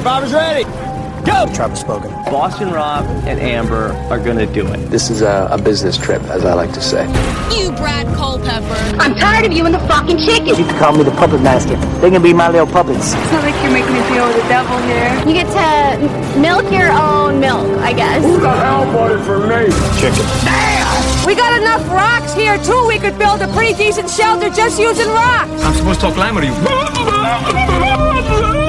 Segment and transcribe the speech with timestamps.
[0.00, 0.64] Survivors ready.
[1.28, 1.44] Go!
[1.52, 2.08] Travis spoken.
[2.32, 4.78] Boston Rob and Amber are gonna do it.
[4.88, 7.04] This is a, a business trip, as I like to say.
[7.54, 8.96] You, Brad Culpepper.
[8.96, 10.56] I'm tired of you and the fucking chicken.
[10.56, 11.76] You can call me the puppet master.
[12.00, 13.12] They can be my little puppets.
[13.12, 15.12] It's not like you're making me deal with the devil here.
[15.28, 16.00] You get to
[16.40, 18.24] milk your own milk, I guess.
[18.24, 19.68] Who the hell voted for me?
[20.00, 20.24] Chicken.
[20.48, 20.88] Damn!
[21.26, 22.86] We got enough rocks here too.
[22.88, 25.50] We could build a pretty decent shelter just using rocks.
[25.60, 26.54] I'm supposed to talk Lime or you?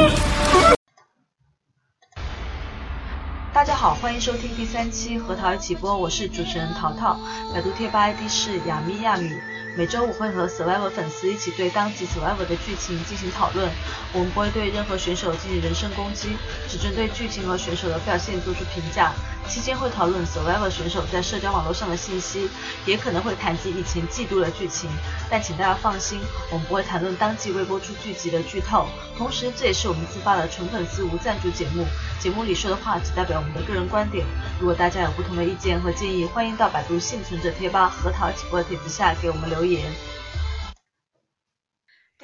[3.54, 7.20] 大家好，欢迎收听第三期核桃一起播，我是主持人淘淘，
[7.54, 9.30] 百度贴吧 ID 是亚咪亚米。
[9.76, 13.70] 每周五会和 Survivor 粉丝一起对当季 Survivor 的剧情进行讨论，
[14.14, 16.30] 我们不会对任何选手进行人身攻击，
[16.70, 19.12] 只针对剧情和选手的表现做出评价。
[19.52, 22.50] 期间会讨论 Survivor 选手在社交网络上的信息，
[22.86, 24.90] 也可能会谈及以前季度的剧情，
[25.30, 28.88] 但请大家放心，我们不会谈论当季未播出剧集的剧透。
[29.18, 31.86] 同时，这也是我们自发的纯粉丝无赞助节目，
[32.18, 34.26] 节目里说的话只代表我们的个人观点。
[34.58, 39.84] 如果大家有不同的意见和建议，欢迎到百度幸存者贴吧核桃一起播的帖子下给我们留言。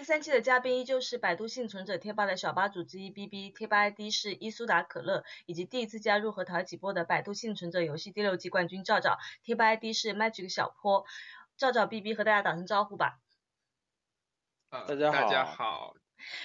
[0.08, 11.05] 第三期的嘉宾依旧是百度幸存者贴吧的小吧主之一 B B，贴吧 ID 是伊苏达可乐，以及第一次加入核桃一起播的百度幸存者游戏第六季冠军赵赵，贴吧 ID 是 Magic 小坡。
[11.58, 13.19] 赵赵 B B 和大家打声招呼吧。
[14.69, 15.94] 呃大家好大家好，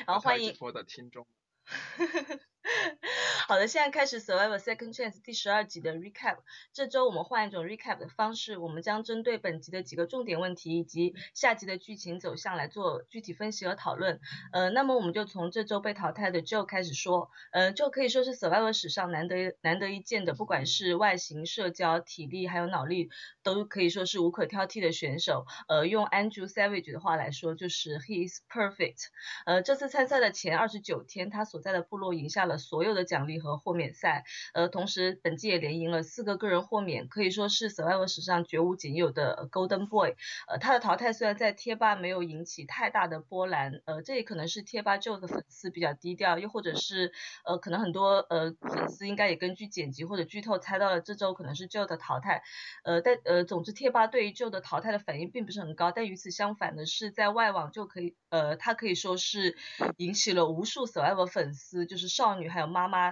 [0.08, 1.24] 然后欢迎我的听众。
[3.48, 6.38] 好的，现在开始 Survivor Second Chance 第十二集的 recap。
[6.72, 14.20] 这周我们换一种 recap 的方式，我们将针对本集的几个重点问题以及下集的剧情走向来做具体分析和讨论。
[14.52, 17.30] 呃，那么我们就从这周被淘汰的 Joe 开始说。
[17.50, 23.10] 呃，Joe 可以说是 Survivor 史上难得难得一见的，不管是外形、社交、体力还有脑力，
[23.42, 25.46] 都可以说是无可挑剔的选手。
[25.66, 29.06] 呃，用 Andrew Savage 的话来说，就是 He is perfect。
[29.46, 34.24] 呃，这次参赛的前二十九天，他所在的部落赢下了所有的奖励和豁免赛。
[34.54, 40.14] 呃，同时本季也连赢了四个个人豁免，可以说是 Survivor 史上绝无仅有的 Golden Boy。
[40.48, 47.12] 呃，他的淘汰虽然在贴吧没有引起太大的波澜，呃，这也可能是贴吧 Joe 的粉丝比较低调，又或者是
[47.44, 52.42] 呃，可能很多呃粉丝应该也根据剪辑或者剧透猜到了这周可能是 Joe 的淘汰。
[52.84, 59.56] 呃，但呃，总之贴吧对于 Joe 的淘汰的反应并不是很高，但与此相反的是，在外网就可以呃，他可以说是
[59.96, 63.10] 引起了无数 Survivor 粉丝，就是少女还有妈妈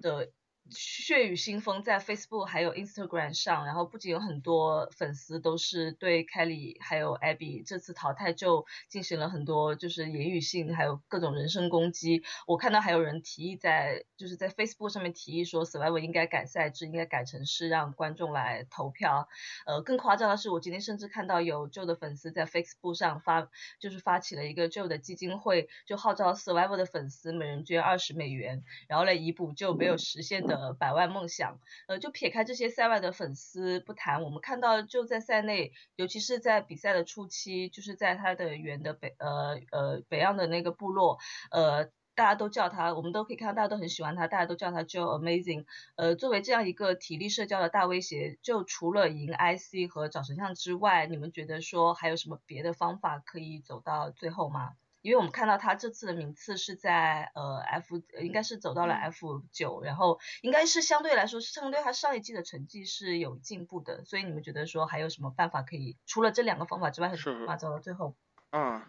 [0.00, 0.30] 的
[0.70, 12.22] 血雨腥风，在 Facebook 还有 Instagram 上，然后不仅有很多粉丝都是对 Kelly 还有 Abby 这次淘汰就进行了很多就是言语性还有各种人身攻击。
[12.46, 19.28] 我看到还有人提议在就是在 Facebook 上面提议说 Survivor 应该改赛制，应该改成是让观众来投票。
[19.66, 31.58] 呃，更夸张的是，我今天甚至看到有 Joe 的粉丝在 Facebook 上发就是发起了一个 Joe 的基金会，就号召 Survivor 的粉丝每人捐二十美元，然后来弥补 Joe 没有实现的呃百万梦想。
[31.86, 41.18] 呃，就撇开这些赛外的粉丝不谈，我们看到就在赛内，尤其是在比赛的初期，就是在他的原的北呃呃北岸的那个部落，
[41.50, 41.90] 呃。
[42.18, 45.66] 大家都叫他，我们都可以看到，大家都很喜欢他，大家都叫他 Joe Amazing。
[45.94, 54.72] 呃，作为这样一个体力社交的大威胁，就除了赢 IC 和找神像之外，你们觉得说还有什么别的方法可以走到最后吗？
[55.08, 68.14] 因为我们看到他这次的名次是在呃 F，呃应该是走到了 F 九，然后应该是相对来说是相对他上一季的成绩是有进步的，所以你们觉得说还有什么办法可以除了这两个方法之外，还有什么是办法走到最后？
[68.50, 68.86] 啊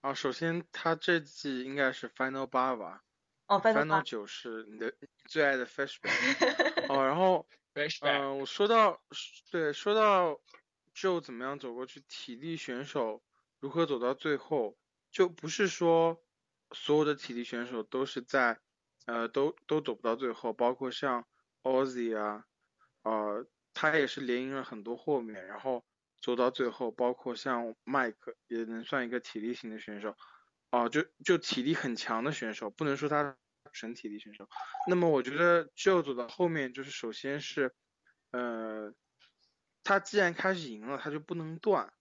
[0.00, 3.02] 啊，首先他这季应该是 Final 八吧
[3.48, 6.86] 哦，，Final 九是你的最爱的 Flashback。
[6.88, 7.46] 哦，然后
[8.00, 9.00] 嗯、我说到
[9.50, 10.38] 对说到
[10.94, 13.22] Joe 怎么样走过去，体力选手
[13.60, 14.76] 如何走到最后，
[15.12, 16.24] 就不是说
[16.74, 18.58] 所有的体力选手都是在
[19.06, 21.26] 呃都都走不到最后，包括像
[21.62, 22.46] Ozzy 啊，
[23.02, 25.84] 呃他也是连赢了很多豁免，然后
[26.20, 30.16] 走到最后，包括像麦克也能算一个体力型的选手，
[30.70, 33.36] 哦、就就体力很强的选手，不能说他
[33.72, 34.48] 纯体力选手。
[34.88, 37.74] 那么我觉得 Joe 走到后面，就是首先是，
[38.30, 38.94] 呃，
[39.84, 41.92] 他既然开始赢了，他就不能断。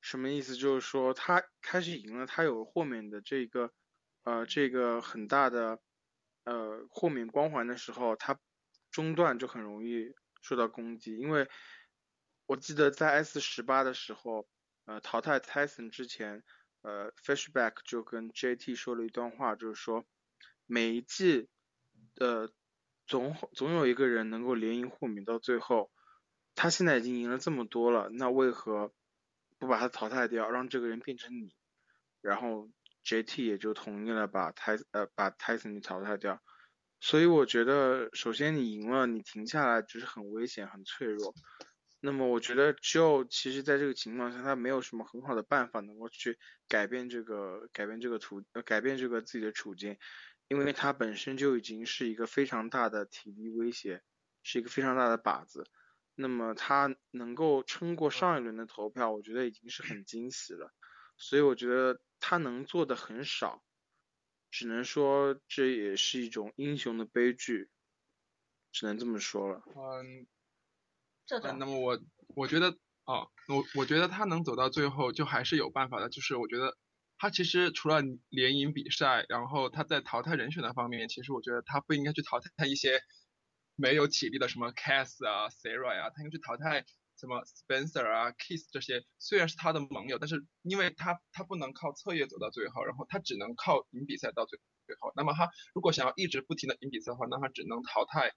[0.00, 0.56] 什么意思？
[0.56, 3.72] 就是说他开始赢了，他有豁免的这个，
[4.24, 5.80] 呃，这个很大的，
[6.44, 8.38] 呃，豁免光环的时候，他
[8.90, 11.16] 中断就很容易受到攻击。
[11.16, 11.48] 因为
[12.46, 14.48] 我记得在 S 十八的时候，
[14.86, 16.42] 呃，淘汰 Tyson 之前，
[16.82, 20.04] 呃，Fishback 就跟 JT 说了一段话，就是说
[20.66, 21.48] 每一季，
[22.16, 22.50] 呃，
[23.06, 25.90] 总总有一个人能够连赢豁免到最后。
[26.56, 28.92] 他现在已经赢了这么多了，那为何
[29.60, 31.54] 不把他淘汰掉，让这个人变成你？
[32.20, 32.68] 然后
[33.04, 36.42] JT 也就同意了把泰呃把 Tyson 淘汰掉。
[36.98, 41.34] 所以我觉得，首先你赢了，你停下来就是很危险、很脆弱。
[42.00, 49.98] 那么我觉得 Joe 其实在这个情况下，他没有什么很好的办法能够去改变这个、改变这个途、呃改变这个自己的处境，
[50.48, 54.02] 因为他本身就已经是一个非常大的体力威胁，
[54.42, 55.66] 是一个非常大的靶子。
[56.20, 60.72] 那么他能够撑过上一轮的投票，我觉得已经是很惊喜了。
[61.16, 63.62] 所以我觉得他能做的很少。
[64.52, 67.70] 只能说这也是一种英雄的悲剧，
[68.72, 69.62] 只能这么说了。
[69.64, 70.26] 嗯，
[71.24, 72.00] 这那么我
[72.34, 72.70] 我觉得
[73.04, 76.08] 啊，我我觉得他能走到最后就还是有办法的。
[76.08, 76.76] 就是我觉得
[77.16, 83.00] 他其实除了联赢比赛，然后他在淘汰人选的方面，其实我觉得他不应该去淘汰一些
[83.80, 86.84] 没有体力的什么 Cass 啊、Sarah 啊，他应该去淘汰。
[87.18, 95.12] 什么 Spencer 啊，Kiss 这些虽然是他的盟友，但是因为他他不能靠策略走到最后，然后他只能靠赢比赛到最最后。
[95.14, 98.32] 那么他如果想要一直不停的赢比赛的话，那他只能淘汰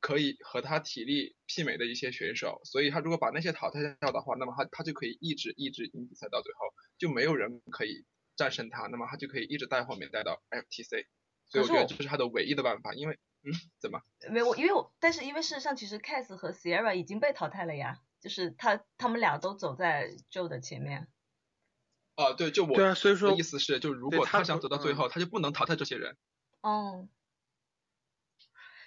[0.00, 2.62] 可以和他体力媲美的一些选手。
[2.64, 6.60] 所以他如果把那些淘汰掉的话，那么他他就可以一直一直赢比赛到最后，
[6.96, 8.06] 就没有人可以
[8.36, 11.04] 战胜他，那么他就可以一直带后面带到 FTC。
[11.44, 13.18] 所以我觉得这是他的唯一的办法，因为。
[13.48, 14.02] 嗯， 怎么？
[14.30, 21.08] 没有，因为我，但是因为事实上，其实 Cass 和 Sierra 已经被淘汰了呀，就是他他们俩都走在 Joe 的前面。
[22.16, 26.16] 啊，对，就我对啊，所以说意思是，就如果他想走到最后，他就不能淘汰这些人。
[26.60, 27.08] 哦。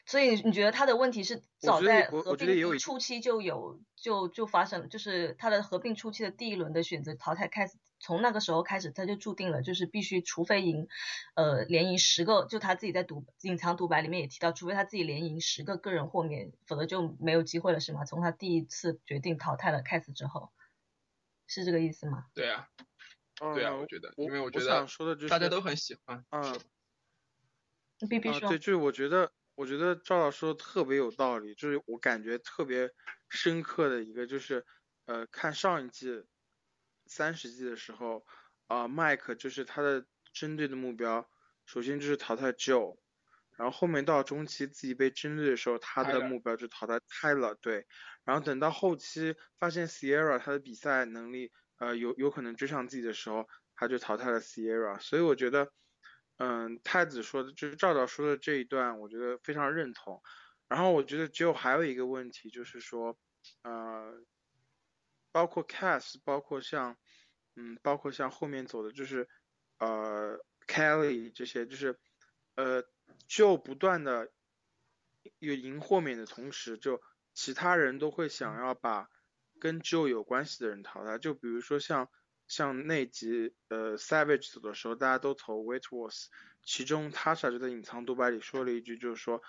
[0.04, 10.88] 所以你觉得他的问题是早在合并初期就有就就发生，就是他的合并初期的第一轮的选择淘汰开始，从那个时候开始他就注定了就是必须除非赢，
[11.36, 18.04] 呃连赢十个，就他自己在独隐藏独白里面也提到，除非他自己连赢十个个人豁免，否则就没有机会了是吗？
[18.04, 20.52] 从他第一次决定淘汰了 Cass 之后，
[21.48, 22.26] 是这个意思吗？
[22.34, 22.68] 对啊，
[23.38, 24.86] 对啊，我觉得，因为我觉得
[25.30, 26.60] 大家都很喜欢，嗯
[28.10, 29.32] 必必说，对，就是我觉得。
[29.54, 32.90] 我觉得赵老师说的特别有道理，就是我感觉特别
[33.30, 34.66] 深刻的一个就是，
[35.06, 36.24] 呃，看上一季
[37.12, 38.26] 三十季的时候，
[38.68, 41.30] 啊，麦克就是他的针对的目标，
[41.66, 42.98] 首先就是淘汰 Joe，
[43.58, 47.86] 然后后面到中期自己被针对的时候，他的目标就淘汰 Tyler，对，
[48.24, 55.72] 然后等到后期发现 Sierra 他的比赛能力，呃，有有可能追上自己的时候，他就淘汰了 Sierra，所以我觉得。
[56.44, 60.24] 嗯，太子说的就是赵导说的这一段，我觉得非常认同。
[60.68, 63.16] 然后我觉得 Joe 还有一个问题，就是说，
[63.62, 64.12] 呃，
[65.32, 66.98] 包括 Cass，包括像，
[67.56, 69.28] 嗯，包括像后面走的，就是
[69.80, 72.00] 呃 Kelly 这些，就是
[72.56, 72.84] 呃，
[73.28, 74.32] 就不断的
[75.40, 77.02] 有赢豁免的同时，就
[77.34, 79.10] 其他人都会想要把
[79.60, 82.10] 跟 Joe 有关系的人淘汰，就比如说像。
[82.48, 86.26] 像那集呃 Savage 走的时候，大家都投 Waitworth，
[86.66, 89.42] 其中 Tasha 就在隐藏独白里说了一句，就是说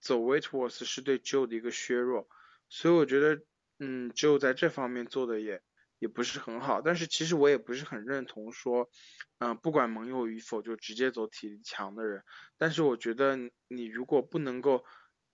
[0.00, 2.26] 走 Waitworth 是对 Joe 的一个削弱，
[2.70, 3.42] 所以我觉得
[3.78, 5.62] 嗯 Joe 在这方面做的也
[5.98, 8.90] 也不是很好，但是其实我也不是很认同说
[9.38, 12.22] 嗯不管盟友与否就直接走体力强的人，
[12.56, 13.36] 但是我觉得
[13.68, 14.84] 你如果不能够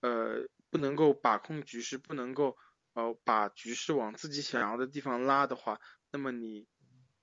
[0.01, 2.57] 呃不能够把控局势，不能够
[2.93, 5.79] 呃把局势往自己想要的地方拉的话，
[6.11, 6.67] 那么你。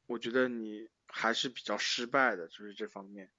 [0.06, 3.30] 我觉得你还是比较失败的，就是这方面。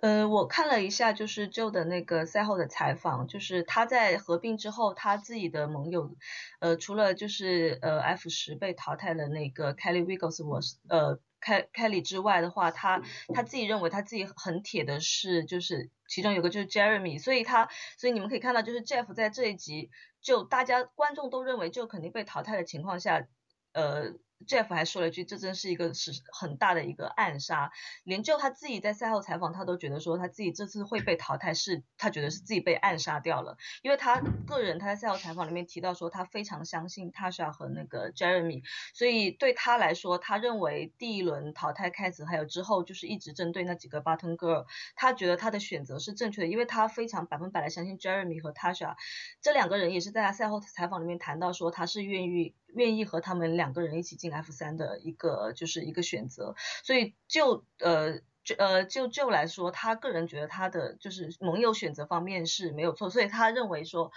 [0.00, 6.14] 呃，我看了一下，就是旧的那个赛后的采访，就是他在合并之后，他自己的盟友，
[6.60, 13.00] 呃，除了就是呃 F 十被淘汰的那个 Kelly Wiggles 我呃 Kelly 之外的话，他
[13.32, 19.90] 他自己认为他自己很铁的是，就是其中有个就是 Jeremy，所以他所以你们可以看到，就是 Jeff 在这一集
[20.20, 23.26] 就大家观众都认为就肯定被淘汰的情况下，
[23.72, 24.12] 呃。
[24.46, 27.72] Jeff 还说了一句：“这真是一个是很大的一个暗杀。”
[28.04, 33.56] 连就他自己在赛后采访，他都觉得说他自己这次会被淘汰，是他觉得是自己被暗杀掉了。
[33.82, 38.62] 因为他个人他在赛后采访里面提到说，他非常相信 Tasha 和那个 Jeremy，
[38.94, 48.94] 所以对他来说，他认为第一轮淘汰开始还有之后就是一直针对那几个 Button Girl，他觉得他的选择是正确的，因为他非常百分百的相信 Jeremy 和 Tasha
[49.40, 52.54] 这两个人，也是在他赛后采访里面谈到说他是愿意。
[52.74, 64.12] 愿意和他们两个人一起进 F 三的一个就是一个选择，所以就呃就呃就就来说，他个人觉得他的就是盟友选择方面是没有错，所以他认为说，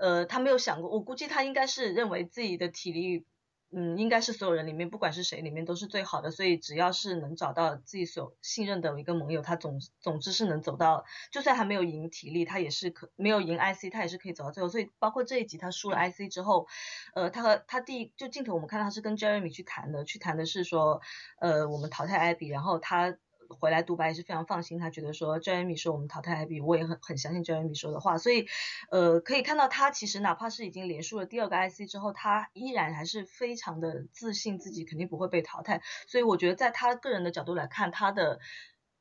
[0.00, 3.24] 呃他没有想过，我估计他应该是认为自己的体力。
[3.72, 14.68] 嗯，应该是所有人里面，不管是谁里面都是最好的，所以只要是能找到自己所信任的一个盟友，他总总之是能走到，就算他没有赢体力，他也是可没有赢 IC，他也是可以走到最后。
[14.68, 16.68] 所以包括这一集他输了 IC 之后，
[17.14, 21.00] 呃，他和他第就镜头我们看到他是跟 Jeremy 去谈的，去谈的是说，
[21.40, 23.16] 呃，我们淘汰艾比，然后他
[23.48, 28.46] 回来独白也是非常放心，他觉得说 Jeremy 说我们淘汰 I B，我也很很相信 Jeremy 说的话，所以
[28.90, 38.40] 呃可以看到他其实哪怕是已经连输了第二个 IC 之后，他依然还是非常的自信自己肯定不会被淘汰，所以我觉得在他个人的角度来看，他的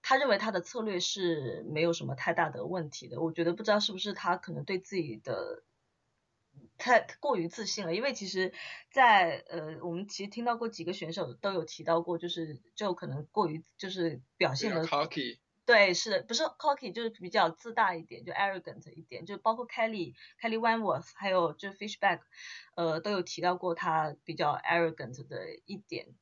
[0.02, 5.64] 他认为他的策略是没有什么太大的问题的，我觉得不知道是不是他可能对自己的。
[6.78, 8.54] 太过于自信了，因为其实，
[8.92, 22.20] 在呃，我们其实听到过几个选手都有提到过，就是就可能过于就是表现的 cocky，对，是的，不是 cocky，就是比较自大一点，就 arrogant 一点，就包括 Kelly Kelly Wentworth，还有就是 Fishback，
[22.76, 26.16] 呃，都有提到过他比较 arrogant 的一点。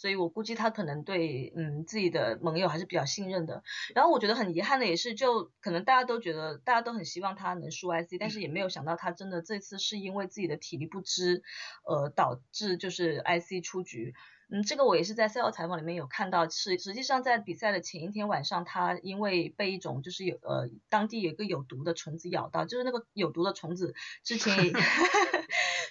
[0.00, 3.62] 所以我估计他可能对嗯自己的盟友还是比较信任的。
[3.94, 11.42] 然后我觉得很遗憾的也是，就可能大家都觉得大家都很希望他能输 IC，但是也没有想到他真的这次是因为自己的体力不支，
[11.84, 14.14] 呃导致就是 IC 出局。
[14.52, 24.72] 嗯，这个我也是在赛后采访里面有看到，是实际上在比赛的前一天晚上，他因为被一种就是有呃当地有一个有毒的虫子咬到，就是那个有毒的虫子之前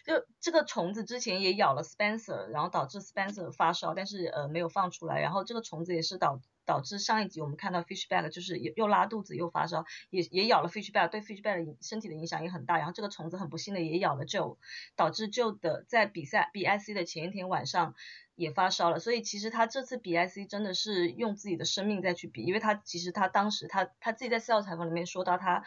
[0.05, 14.57] 就这个虫子之前也咬了 Spencer，然后导致 Spencer 发烧，但是呃没有放出来，然后这个虫子也是导导致上一集我们看到 Fishback 就是也又拉肚子又发烧，也也咬了 Fishback，对 Fishback 的身体的影响也很大，然后这个虫子很不幸的也咬了 Joe，
[14.95, 17.95] 导致 Joe 的在比赛 BIC 的前一天晚上。
[18.39, 25.61] 也发烧了，所以其实他这次比 IC 真的是用自己的生命再去比，因为他其实他当时他他自己在赛后采访里面说到他，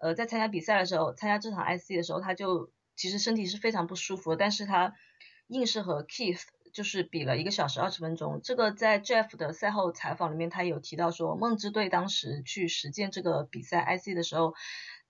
[0.00, 4.94] 呃，在参加比赛的时候，参加这场 IC 的时候，他就其实身体是非常不舒服，但是他
[5.46, 8.40] 硬是和 Keith 就是比了一个小时二十分钟。
[8.42, 14.54] 这个在 Jeff 的赛后采访里面，他有提到说，梦之队当时去实践这个比赛 IC 的时候，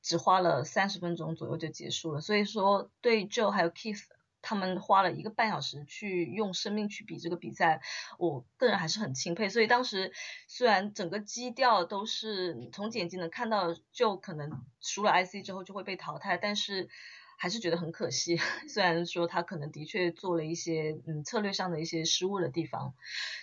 [0.03, 2.21] 只花了三十分钟左右就结束了。
[2.21, 4.03] 所以说对 Joe 还有 Keith。
[4.43, 7.81] 他们花了一个半小时去用生命去比这个比赛，
[8.17, 9.49] 我个人还是很钦佩。
[9.49, 10.13] 所以当时
[10.47, 16.89] 虽然整个基调都是从剪辑能看到，就可能输了 IC 之后就会被淘汰，但是
[17.37, 18.37] 还是觉得很可惜。
[18.69, 22.95] 虽然说他可能的确做了一些嗯策略上的一些失误的地方，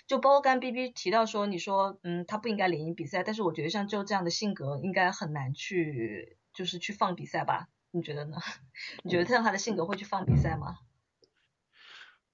[0.08, 7.70] 就包括刚 B B 提到说，你说嗯他不应该联姻比赛，但是我觉得像就这样的性格应该很难去就是去放比赛吧？
[7.92, 8.38] 你觉得呢？
[9.04, 10.80] 你觉得像他的性格会去放比赛吗？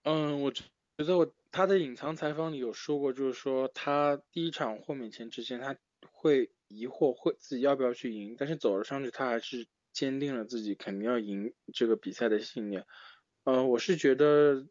[0.04, 0.64] 嗯，我觉
[0.98, 5.76] 得我他的隐藏采访里有说过，就是说他第一场豁免前之前他
[6.12, 9.68] 会疑惑会自己要不要去赢，但是走了上去他还是
[10.00, 12.86] 坚定了自己肯定要赢这个比赛的信念。
[13.44, 14.66] 呃，我是觉得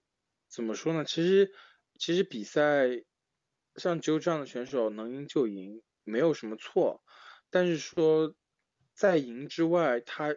[0.48, 1.04] 怎么说呢？
[1.04, 1.52] 其实
[1.98, 3.04] 其实比赛
[3.76, 7.02] 像只有这样的选手能赢就赢没有什么错，
[7.50, 8.34] 但是说
[8.94, 10.36] 在赢之外他。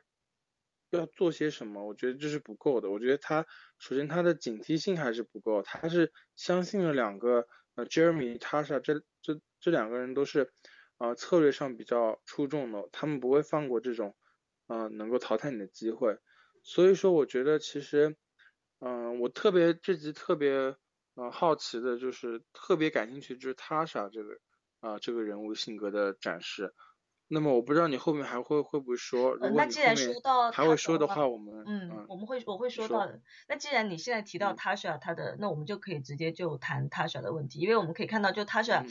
[0.93, 1.85] 要做些什么？
[1.87, 2.91] 我觉得这是不够的。
[2.91, 3.47] 我觉得他
[3.79, 10.51] 首先他的警惕性还是不够，他是相信了两个呃 Jeremy、Tasha 这这这两个人都是
[10.97, 14.17] 呃策略上比较出众的，他们不会放过这种
[14.67, 16.17] 呃能够淘汰你的机会。
[16.63, 18.15] 所以说，我觉得其实
[18.79, 20.75] 嗯，我特别这集特别
[21.15, 24.37] 呃好奇的就是特别感兴趣就是 Tasha 这个
[24.79, 26.73] 啊这个人物性格的展示。
[27.27, 33.21] 那么我不知道你后面还会会不会说，如果那既然说到还会说的话，我们嗯，我们会我会说到的。
[33.47, 38.85] 那既然你现在提到 Tasha 他的，那我们就可以直接就谈 Tasha 的问题，因为我们可以看到，就 Tasha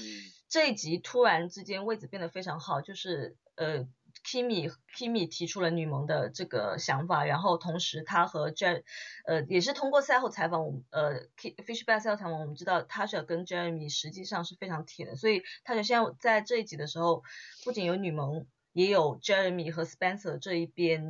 [0.48, 3.86] 这一集突然之间位置变得非常好，就是呃。
[4.24, 8.84] Kimi Kimi 提出了女盟的这个想法，然后同时他和 J
[9.24, 17.22] 呃也是通过赛后采访，我们呃 Fishback 赛后采访，我们知道 Tasha 跟 Jeremy 实际上是非常铁的，所以 Tasha 现在在这一集的时候，
[17.64, 18.46] 不仅有女盟。
[18.72, 21.04] 也有 Jeremy 和 Spencer 这一边，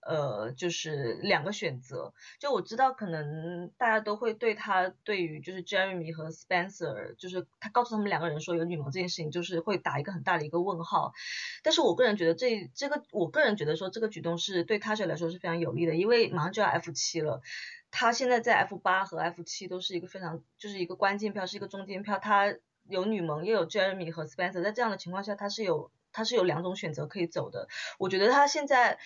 [0.00, 2.12] 呃，就是两个选择。
[2.38, 11.14] 就我知道，可能大家都会对他对于就是 Jeremy 和 Spencer，就是他告诉他们两个人说有女盟这件事情，就是会打一个很大的一个问号。
[11.62, 17.40] 但是我个人觉得这这个，我个人觉得说这个举动是对 Tasha 来说是非常有利的，因为马上就要 F 七了，
[17.90, 22.18] 他现在在 F 八和 F 七都是一个非常就是一个关键票，是一个中间票。
[22.18, 22.54] 他
[22.86, 25.90] 有女盟，又有 Jeremy 和 Spencer，在这样的情况下，他是有。
[26.16, 27.68] 他是有两种选择可以走的，
[27.98, 28.98] 我觉得他现在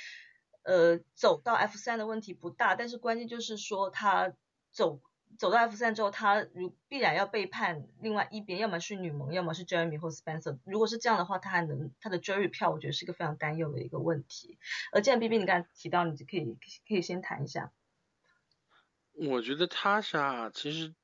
[0.62, 4.32] 呃走到 F 三的问题不大，但是关键就是说他
[4.70, 5.00] 走
[5.36, 10.56] 走到 F 三之后，他如必然要背叛另外一边，要么是女盟，要么是 Jeremy 或 Spencer。
[10.64, 14.56] 如果是这样的话，他还能他的 Jeremy 票，我觉得是一个非常担忧的一个问题。
[14.92, 16.44] 而既然 B B 你刚才提到，你就可以
[16.86, 17.72] 可以先谈一下。
[19.14, 20.94] 我觉得他啥，其实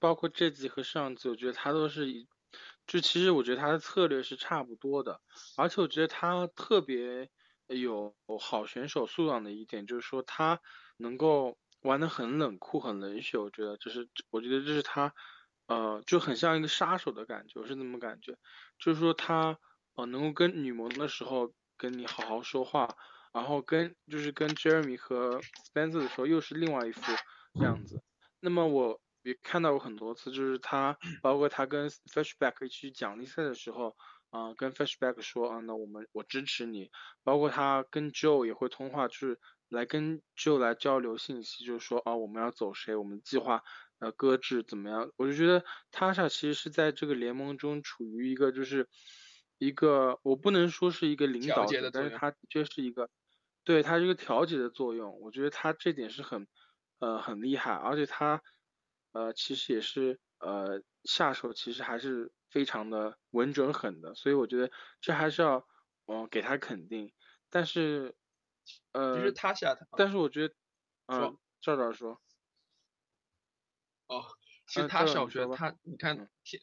[0.00, 2.26] 包括这集和上集，我觉得他都是一。
[2.86, 5.20] 就其实我觉得他的策略是差不多的，
[5.56, 7.30] 而且我觉得他特别
[7.66, 10.60] 有好选手素养的一点，就是说他
[10.98, 13.38] 能够玩的很冷酷、很冷血。
[13.38, 15.14] 我觉得这是，我觉得这是他
[15.66, 18.36] 呃，就很像一个杀手的感觉，我是那么感觉，
[18.78, 19.58] 就是说他
[19.94, 22.94] 呃能够跟女盟的时候跟你好好说话，
[23.32, 25.40] 然后跟就是跟 Jeremy 和
[25.72, 27.00] Spencer 的时候又是另外一副
[27.62, 28.02] 样子。
[28.40, 33.96] 那么我也看到过很多次，就是他包括他跟 Fishback 一起奖励赛的时候，
[34.30, 36.92] 啊，跟 Fishback 说啊，那我们我支持你，
[37.24, 43.64] 包括他跟 Joe 也会通话，就是来跟 Joe 来交流信息，就是说啊我们要走谁，我们计划。
[44.00, 45.12] 呃，搁置怎么样？
[45.16, 48.88] 我就觉得 Tasha 其实是在这个联盟中处于一个就是
[49.56, 53.08] 一个，我不能说是一个领导者，但是他的确是一个，
[53.62, 56.48] 对他这个调节的作用，我觉得他这点是很
[56.98, 58.42] 呃很厉害，而且他
[59.14, 65.66] 呃其实也是呃下手其实还是非常的稳准狠的，所以我觉得这还是要
[66.06, 67.12] 嗯给他肯定，
[67.48, 68.14] 但是
[68.92, 70.54] 呃，其实 Tasha，但是我觉得，
[71.06, 72.20] 嗯，赵赵说。
[74.06, 74.24] 哦，
[74.66, 76.60] 其实他是我觉得他，你看贴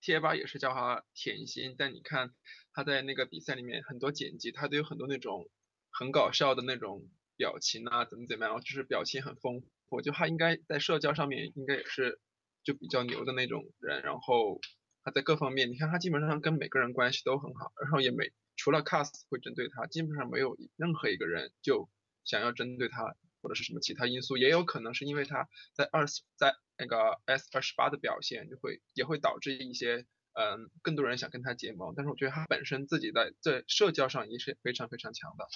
[0.00, 2.34] 贴吧也是叫他甜心，但你看
[2.72, 5.50] 他在那个比赛里面很多剪辑，他都有很多那种
[5.90, 12.20] 很搞笑的那种表情啊，怎么怎么样，就是表情很丰我觉得他应该在社交上面应该也是
[12.64, 14.60] 就比较牛的那种人，然后
[15.04, 21.88] 他在各方面，你看他基本上跟每个人关系都很好，然后也没除了 Cast 会针对他，基本上没有任何一个人就
[22.24, 23.16] 想要针对他。
[23.40, 31.94] 或者是什么其他因素，也有可能是因为他在二在那个 S 二十八的表现，就会也会导致一些嗯更多人想跟他结盟。
[31.96, 35.46] 但是我觉得他本身自己在在社交上也是非常非常强的。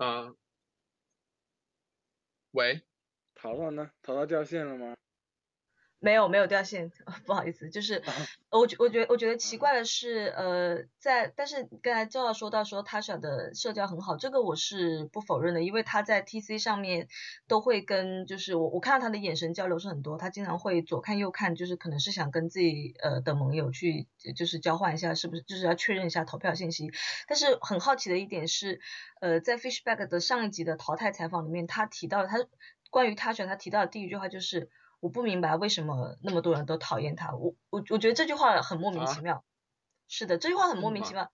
[0.00, 0.36] 嗯，
[2.54, 2.82] 喂，
[3.34, 3.90] 淘淘呢？
[4.00, 4.94] 淘淘掉线了吗？
[6.04, 6.92] 没有没有掉线，
[7.24, 8.02] 不好意思，就是
[8.50, 17.08] 我觉我觉得我觉得奇怪的是，呃，在但是刚才赵导说到说 Tasha 的社交很好，这个我是不否认的，因为他在 TC 上面
[17.48, 24.06] 都会跟就是我我看到他的眼神交流是很多，他经常会左看右看，就是可能是想跟自己呃的盟友去
[24.36, 26.90] 就是交换一下是不是就是要确认一下投票信息，
[27.26, 28.78] 但是很好奇的一点是，
[29.22, 32.36] 呃，在 Fishback 的上一集的淘汰采访里面，他提到他
[32.90, 34.68] 关于 Tasha 他提到的第一句话就是。
[35.04, 39.44] 我不明白为什么那么多人都讨厌他，我我我觉得这句话很莫名其妙。
[40.08, 41.30] 是的，这句话很莫名其妙。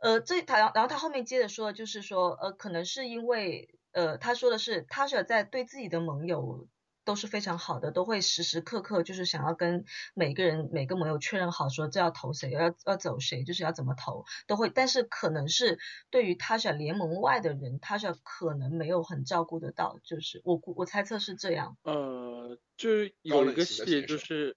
[0.00, 6.68] 呃，这他然后他后面接着说，就是说呃，可能是因为呃，他说的是他是在对自己的盟友。
[7.04, 9.84] 都是非常好的，都会时时刻刻就是想要跟
[10.14, 14.70] 每个人每个盟友确认好，说这要投谁，要要走谁，就是要怎么投，都会。
[14.70, 15.78] 但是可能是
[16.10, 21.76] 对于他想联盟外的人，他想可能没有很照顾得到，就是我我猜测是这样。
[21.82, 24.56] 呃，就是有一个系列就是，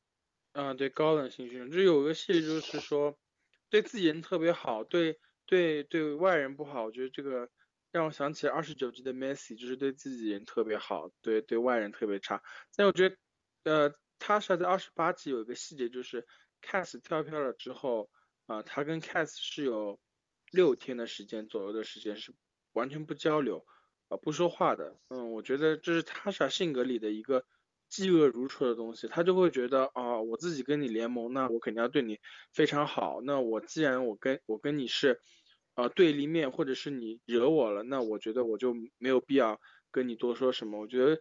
[0.52, 3.18] 嗯，对高冷型选手，就有一个系列就是说，
[3.70, 7.50] 对自己人特别好，对对对外人不好，我觉得这个。
[7.94, 12.42] 让我想起二十九集的 Messi，就是对自己人特别好，对对外人特别差。
[12.76, 13.18] 但我觉得，
[13.66, 16.26] 呃，他是在二十八集有一个细节，就是
[16.64, 18.10] Cass 跳票了之后，
[18.48, 20.00] 啊，他跟 Cass 是有
[20.50, 22.34] 六天的时间左右的时间是
[22.72, 23.64] 完全不交流，
[24.08, 25.00] 啊，不说话的。
[25.10, 27.46] 嗯，我觉得这是他是性格里的一个
[27.92, 32.20] 嫉恶如仇的东西，他就会觉得，啊，我自己跟你联盟，那我肯定要对你
[32.54, 33.22] 非常好。
[33.22, 35.22] 那我既然我跟我跟你是。
[35.76, 39.60] 啊，对立面，或者是你惹我了，那我觉得我就没有必要
[39.92, 40.80] 跟你多说什么。
[40.80, 41.20] 我觉得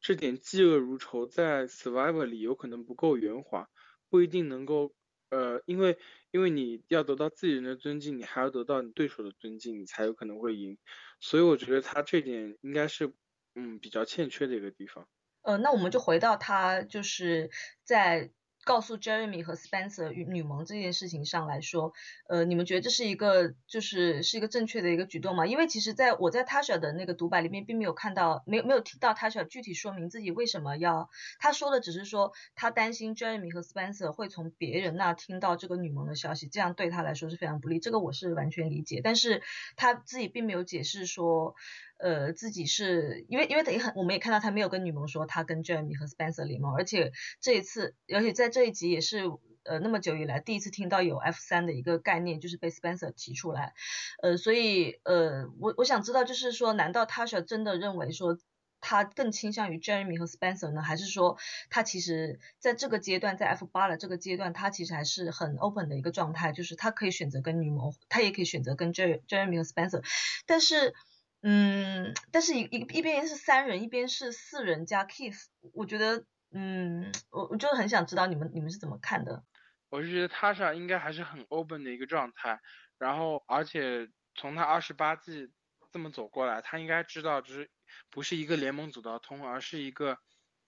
[0.00, 3.68] 这点嫉恶如仇在 Survivor 里有可能不够圆滑，
[4.08, 4.94] 不一定能够，
[5.30, 5.98] 呃，因为
[6.30, 10.78] 因为你要得到自己人的尊敬，你还要得到你对手的尊敬，你才有可能会赢。
[11.20, 13.12] 所以我觉得他这点应该是，
[13.54, 15.08] 嗯，比较欠缺的一个地方。
[15.42, 17.50] 呃，那我们就回到他就是
[17.82, 18.30] 在。
[18.68, 21.94] 告诉 Jeremy 和 Spencer 与女盟这件事情上来说，
[22.28, 25.46] 呃，你们觉得这是一个就是是一个正确的一个举动吗？
[25.46, 37.80] 因为其实在我在 Tasha 的那个独白里面，并没有看到，没有没有听到 Tasha 具体说明自己为什么要，他说的只是说他担心 Jeremy 和 Spencer 会从别人那听到这个女盟的消息，这样对他来说是非常不利。
[37.80, 39.40] 这个我是完全理解，但是
[39.76, 41.54] 他自己并没有解释说。
[41.98, 49.24] 呃，自己是因为因为等于很，我们也看到他没有跟女盟说他跟 Jeremy 和 Spencer 联盟，而且这一次，而且在这一集也是
[49.64, 53.74] 呃那么久以来第一次听到有 F 三的一个概念，就是被 Spencer 提出来，
[54.22, 58.38] 呃，所以呃我我想知道就是说，难道 Tasha 真的认为说
[58.80, 61.36] 他更倾向于 Jeremy 和 Spencer 呢，还是说
[61.68, 70.04] 他其实在这个阶段在 F 八的这个阶段，他其实还是很 open 的一个状态，就是他可以选择跟女盟，他也可以选择跟 J Jeremy 和 Spencer，
[70.46, 70.94] 但是。
[71.40, 79.44] 嗯，但是一一一边是三人，一边是四人加 Kiss，我觉得，嗯，我我就很想知道你们你们是怎么看的。
[79.88, 82.60] 我是觉得 Tasha 应该还是很 open 的一个状态，
[82.98, 85.50] 然后而且从他二十八季
[85.92, 87.70] 这么走过来，他应该知道就是
[88.10, 90.18] 不是一个联盟走到通，而是一个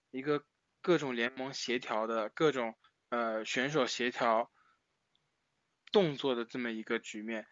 [0.09, 0.43] 一个
[0.81, 2.75] 各种联盟协调的各种
[3.09, 4.49] 呃选手协调
[5.91, 7.45] 动作的这么一个局面，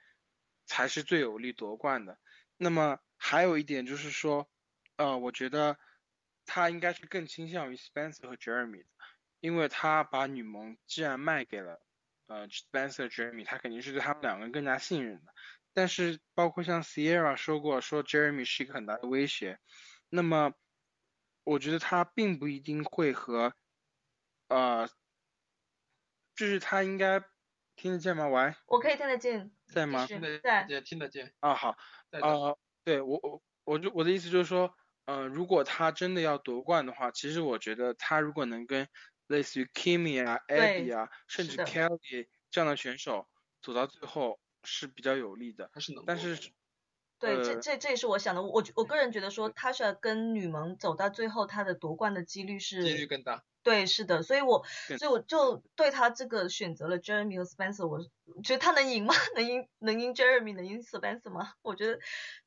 [0.66, 2.18] 才是最有力夺冠的。
[2.62, 4.52] 那么还有一点就是说，
[4.98, 5.80] 呃，我觉得
[6.46, 8.90] 他应该是更倾向于 Spencer 和 Jeremy 的，
[9.40, 11.82] 因为他把女盟既然卖给了
[12.28, 15.34] 呃 Spencer Jeremy，他肯定是对他们两个人更加信任的。
[15.72, 19.60] 但是包括像 Sierra 说过，说 Jeremy 是一个很大的威胁。
[20.10, 20.54] 那么
[21.46, 23.54] 我觉得他并不一定会和，
[24.50, 24.90] 呃，
[26.36, 27.24] 就是他应该
[27.80, 28.28] 听得见吗？
[28.28, 28.54] 喂？
[28.68, 29.52] 我可以听得见。
[29.74, 30.06] 在吗？
[30.06, 31.34] 听得见，听得见。
[31.40, 31.78] 啊好，
[32.12, 34.74] 呃，对我我我就我的意思就是说，
[35.06, 38.88] 呃，如果他真的要夺冠的话，其实我觉得他如果能跟
[39.28, 43.28] 类似于 Kimi 啊、Abby 啊，甚至 Kelly 这样的选手
[43.62, 44.40] 走到最后。
[44.66, 46.36] 是比较有利的，他是能，但是，
[47.18, 54.66] 对，这这这也是我想的，我我个人觉得说，Tasha 跟女盟走到最后，他的夺冠的几率是几率更大，对，是的，所以我
[54.98, 58.02] 所以我就对他这个选择了 Jeremy 和 Spencer，我
[58.44, 59.14] 觉得他能赢吗？
[59.36, 61.54] 能赢能赢 Jeremy 能赢 Spencer 吗？
[61.62, 62.00] 我觉得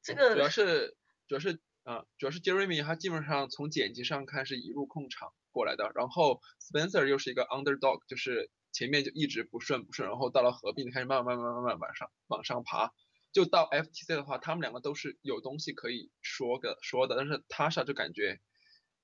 [0.02, 0.96] 这个主要是
[1.28, 8.50] 主要是啊，主要是 Jeremy 他基本上从剪辑上看是一路控场过来的，然后 Spencer 又是一个 underdog，就是。
[8.74, 12.90] 前面就一直不顺不顺，然后到了合并开始慢慢慢慢慢慢往上往上爬，
[13.30, 18.40] 就到 FTC 的话，他们两个都是有东西可以说的说的，但是 Tasha 就感觉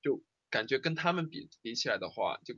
[0.01, 2.55] 就感觉跟他们比比起来的话，就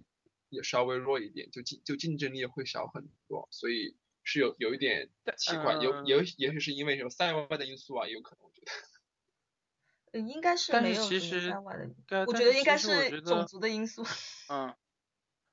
[0.48, 8.72] 也稍微弱一点，就竞就竞争力会小很多，所以是有有一点奇怪，有有也许是因为什么赛外的因素啊，也有可能我觉得。
[10.18, 11.76] 嗯，应该是没有赛外
[12.08, 14.04] 的，我觉得应该是种族的因素。
[14.48, 14.74] 嗯。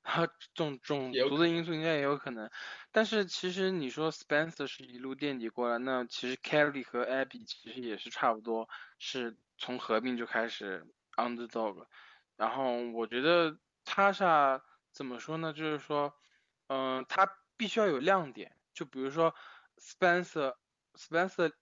[0.02, 2.50] 啊，种种族的因素应该也有可能，
[2.92, 11.86] 但是其实你说 Spencer 是一路垫底过来，那其实 Kelly 和 Abby 其实也是差不多，是从合并就开始 underdog，
[12.38, 15.52] 然后我觉得 Tasha 怎么说呢？
[15.52, 16.14] 就是说，
[16.68, 19.34] 嗯，他必须要有亮点，就比如说
[19.76, 21.52] Spencer，Spencer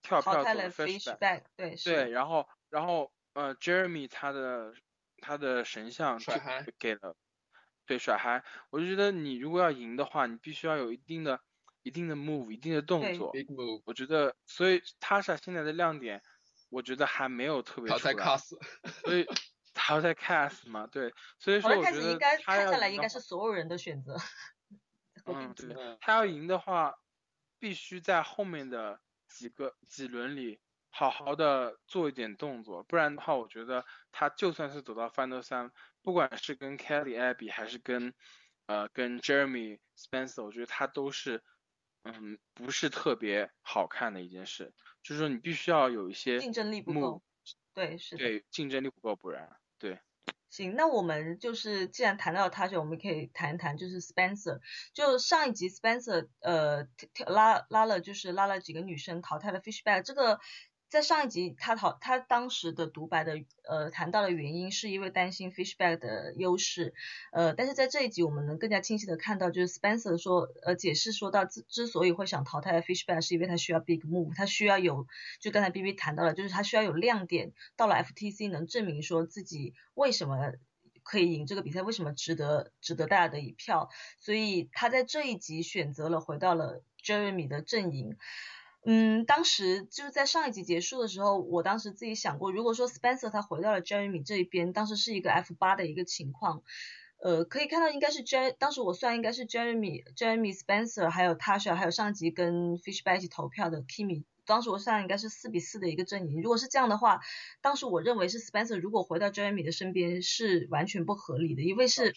[0.00, 4.72] 跳票走 fishback，对对，然后然后呃 Jeremy 他的
[5.18, 6.32] 他的神像就
[6.78, 7.14] 给了。
[7.84, 11.40] 对甩嗨，我就觉得你如果要赢的话，你必须要有一定的、
[11.82, 13.32] 一定的 move，一定的动作。
[13.32, 13.82] big move。
[13.84, 16.22] 我觉得，所以 Tasha 现在的亮点，
[16.70, 18.14] 我觉得还没有特别出来。
[18.14, 18.56] 淘汰 Cass。
[19.04, 19.26] 所以
[19.94, 21.12] 淘汰 Cast 嘛，对。
[21.38, 24.16] 所以说我觉得他看下来应该是所有人的选择。
[25.26, 25.98] 嗯，对。
[26.00, 26.94] 他要赢的话，
[27.58, 35.70] 必须在后面的几个几轮里好好的做一点动作，不然的话，我觉得他就算是走到 Final 三。
[36.02, 38.12] 不管是跟 Kelly Abby 还是跟
[38.66, 41.44] 呃跟 Jeremy Spencer，我觉得他都是
[42.02, 44.74] 嗯不是特别好看的一件事，
[45.04, 47.22] 就是说你必须要有一些竞争力不够，
[47.72, 49.48] 对是对竞争力不够，不然
[49.82, 49.98] 对。
[50.48, 54.60] 行，那我们就是既然谈到他，就我们可以谈一谈就是 Spencer，
[54.94, 56.86] 就上一集 Spencer 呃
[57.26, 60.38] 拉拉了就是拉了几个女生淘汰了 Fishback 这个。
[60.92, 66.92] 在上一集，他讨他当时的独白的呃谈到的原因，是因为担心 Fishback 的优势，
[67.32, 75.06] 呃，但是在这一集，我们能更加清晰的看到，就是 Spencer 说呃解释说到之之所以会想淘汰 Fishback，是因为他需要 big move，他需要有
[75.40, 80.52] 就刚才 B B 谈到了，就是他需要有亮点，到了 FTC 能证明说自己为什么
[81.02, 83.88] 可以赢这个比赛，为什么值得值得大家的一票，
[84.20, 88.18] 所以他在这一集选择了回到了 Jeremy 的阵营。
[88.84, 96.64] 嗯，当时就是在上一集结束的时候，我当时自己想过，如果说 Spencer 他回到了 Jeremy 这一边，当时是一个 F 八的一个情况，
[97.22, 106.42] 呃，可以看到应该是 Jer，当时我算应该是 Jeremy、Jeremy Spencer 还有 Tasha 还有上集跟 Fishback 一起投票的 Kimi，当时我算应该是四比四的一个阵营。
[106.42, 107.20] 如果是这样的话，
[107.60, 112.12] 当时我认为是 Spencer 如果回到 Jeremy 的身边是完全不合理的，因为是。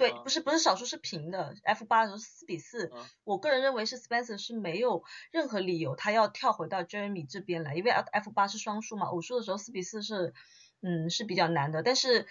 [0.00, 2.90] 对，不是不是少数是平的，F 八的时候四比四，
[3.24, 10.34] 我个人认为是 Spencer 是没有任何理由他要跳回到 Jeremy 这边来，因为 F 八是双数嘛，偶数的时候四比四是，
[10.80, 12.26] 嗯是比较难的，但是。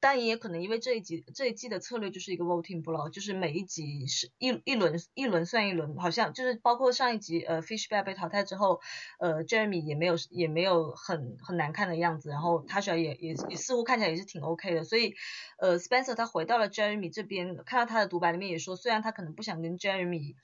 [0.00, 8.80] 但也可能因为这一集这一季的策略就是一个 voting block，就是每一集是一一轮一轮算一轮，好像就是包括上一集呃 Fishback 被淘汰之后，
[9.18, 15.14] 呃 Jeremy 也没有也没有很很难看的样子，然后 Tasha 也也也似乎看起来也是挺 OK 的，所以
[15.58, 20.36] 呃 Spencer 他回到了 Jeremy 这边，看到他的独白里面也说，虽然他可能不想跟 Jeremy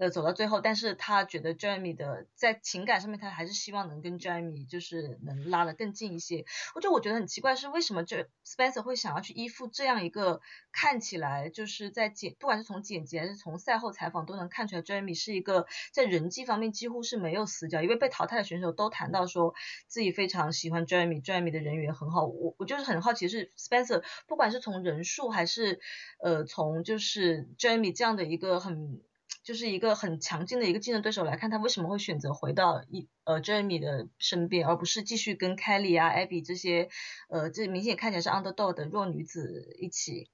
[0.00, 6.46] 呃，走到最后，但是他觉得 Jeremy 的在情感上面，他还是希望能跟 Jeremy 就是能拉得更近一些。
[6.74, 10.40] 我就我觉得很奇怪是为什么这 Spencer 会想要去依附这样一个
[10.72, 19.52] 看起来就是在剪，不管是从剪辑还是从赛后采访都能看出来，Jeremy 是一个在人际方面几乎是没有死角，因为被淘汰的选手都谈到说
[19.86, 22.24] 自己非常喜欢 Jeremy，Jeremy 的人缘很好。
[22.24, 25.78] 我我就是很好奇是 Spencer 不管是从人数还是
[26.22, 29.02] 呃从就是 Jeremy 这样的一个很。
[29.50, 36.88] 就是一个很强劲的一个竞争对手来看，他为什么会选择回到一呃 Jeremy 的身边，而不是继续跟 Kelly 啊、Abby 这些
[37.28, 40.30] 呃这明显看起来是 underdog 的弱女子一起。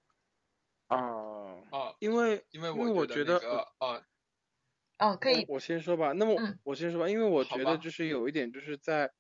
[0.89, 0.99] 啊
[1.71, 3.39] 啊，因为因为我觉得
[3.79, 4.05] 啊，
[4.99, 6.13] 哦可以，我先说吧。
[6.13, 9.11] 那么我先说吧，因为我觉得就是有一点就是在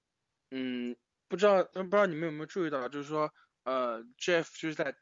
[0.51, 0.95] 嗯，
[1.27, 3.33] 不知道不知道你们有没有注意到，就是说
[3.65, 4.95] 呃 Jeff 就是在。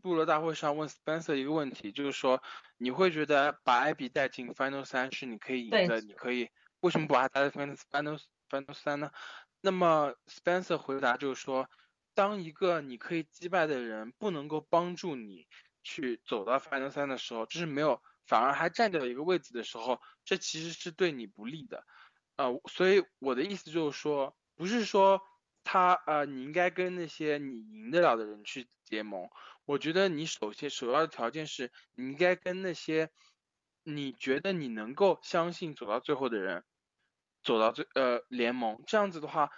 [0.00, 2.42] 部落大会上问 Spencer 一个问题，就是说
[2.76, 6.48] 你会觉得把艾比带进 Final 三是你可以赢的，你可以
[6.80, 9.10] 为什么不把他带进 Final Final 三呢？
[9.60, 11.68] 那么 Spencer 回答就是说，
[12.14, 15.46] 当一个你可以击败的人不能够帮助你
[15.82, 21.84] 去走到 Final 三的时候，这是没有反而还占掉一个位置的时候，这其实是对你不利的。
[22.36, 25.20] 呃，所以我的意思就是说，不是说
[25.64, 29.28] 他呃你应该跟那些你赢得了的人去结盟。
[29.64, 33.10] 我觉得你首先首要的条件是你应该跟那些
[33.82, 36.64] 你觉得你能够相信走到最后的人
[37.42, 39.50] 走到最呃联盟，这样子的话，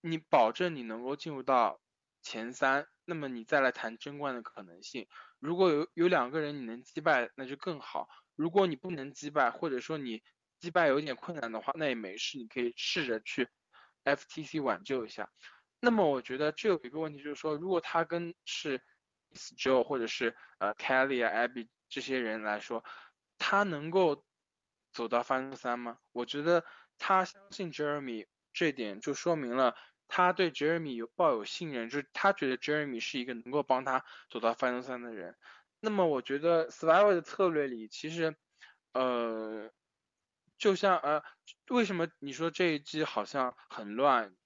[0.00, 1.80] 你保证你能够进入到
[2.22, 5.06] 前三，那么你再来谈争冠的可能性。
[5.38, 8.08] 如果有有两个人你能击败，那就更好。
[8.34, 10.22] 如果你不能击败，或者说你
[10.58, 13.48] 击败有点困难的话，那也没事，你可以试着去
[14.04, 15.30] FTC 挽救一下。
[15.80, 18.80] 那么我觉得这有一个问题，就是说，如果他跟是
[19.56, 22.84] Joe 或者是呃 Kelly 啊 Abby 这些人来说，
[23.38, 24.24] 他能够
[24.92, 25.98] 走到 Final 三吗？
[26.12, 26.64] 我觉得
[26.98, 29.74] 他相信 Jeremy 这点就说明了
[30.06, 35.36] 他对 Jeremy 有抱有信任，就是他觉得 Jeremy 是一个能够帮他走到 Final 三的人。
[35.80, 38.36] 那么我觉得 Survivor 的策略里，其实
[38.92, 39.68] 呃，
[40.62, 41.22] 就像呃，
[41.70, 44.36] 为什么你说这一季好像很乱，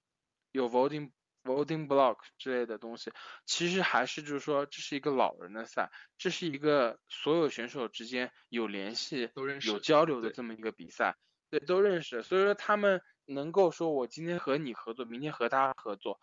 [0.51, 1.11] 有 voting。
[1.43, 3.09] voting block 之类的东西，
[3.45, 9.29] 其实还是就是说，这是一个老人的赛，这是一个所有选手之间有联系、
[9.65, 11.15] 有交流的这么一个比赛，
[11.49, 16.19] 对，都认识，所以说他们能够说我今天和你合作，明天和他合作，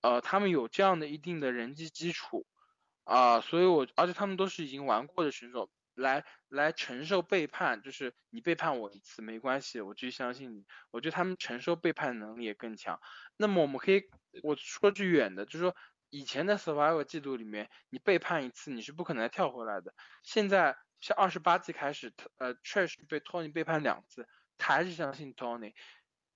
[0.00, 2.44] 呃，他们有这样的一定的人际基础，
[3.04, 5.70] 啊，所以我而且他们都是已经玩过的选手。
[5.94, 10.66] 来来承受背叛，就是你背叛我一次没关系，我继续相信你。
[10.90, 13.00] 我觉得他们承受背叛能力也更强。
[13.36, 14.02] 那么我们可以
[14.42, 15.74] 我说句远的，就是说
[16.10, 19.94] 以前的 Survivor 季度里面，你背叛一次你是不可能跳回来的。
[20.22, 24.28] 现在像二十八季开始，呃，Trash 被 Tony 背叛两次，
[24.58, 25.74] 他还是相信 Tony。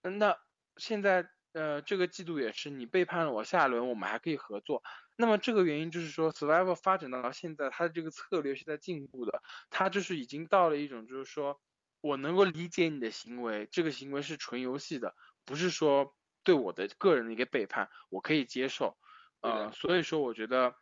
[0.03, 0.37] 那
[0.77, 4.85] 现在呃这个季度也是，你背叛了我，下一轮我们还可以合作。
[5.17, 11.61] 那么这个原因就是说，Survivor 发展到现在，它的这个策略是在进步的，它就是已经到了一种就是说，
[12.01, 18.97] 我能够理解你的行为，这个行为是纯游戏的，不是说对我的个人的一个背叛，我可以接受，
[19.41, 20.77] 呃，所以说我觉得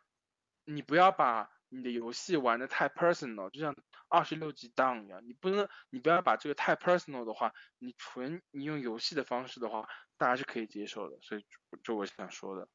[0.65, 3.75] 你不要把你的游戏玩的太 personal，就像
[4.07, 11.45] 二十六级 down 一样，你不能，你不要把这个太 personal 的话，你纯你用游戏的方式的话，大家是可以接受的，所以
[11.83, 12.69] 这我想说的。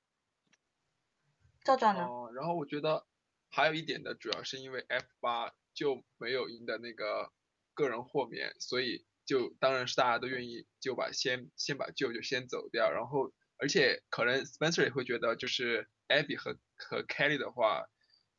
[1.65, 2.05] 赵赵呢？
[2.05, 3.07] 哦，然后我觉得
[3.51, 7.33] 还有一点的主要是因为 F 八就没有赢得那个
[7.75, 17.87] 个人豁免，所以就当然是大家都愿意就把先先把舅舅先走掉，然后而且可能 Spencer 也会觉得就是 Abby 和和 Kelly 的话，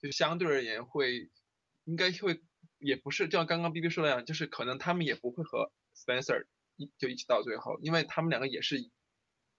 [0.03, 1.31] 就相对而言会
[1.85, 2.43] 应该会
[2.77, 8.81] 也不是就像刚刚 B B 说的那样，就是可能他们也不会和 Spencer 一就一起到最后，因为他们两个也是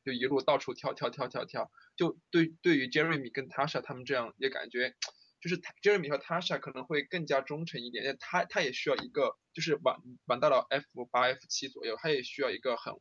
[0.05, 1.73] 就一路到处跳跳跳跳跳。
[1.97, 4.95] 就对对于 Jeremy 跟 Tasha 他们这样也感觉，
[5.41, 12.93] 就是 Jeremy 和 Tasha 可能会更加忠诚一点，因为他他也需要一个，就是玩玩到了 F 八 F 七左右，他也需要一个很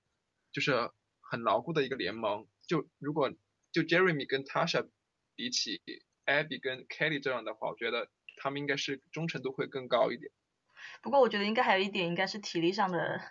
[0.53, 2.47] 就是很牢固的一个联盟。
[2.67, 3.33] 就如果
[3.73, 4.87] 就 Jeremy 跟 Tasha
[5.35, 5.81] 比起
[6.25, 10.31] Abby 跟 Kelly 这样的话，我觉得他们应该是忠诚度会更高一点。
[11.01, 13.21] 不过我觉得应该还有一点，应该是体力上的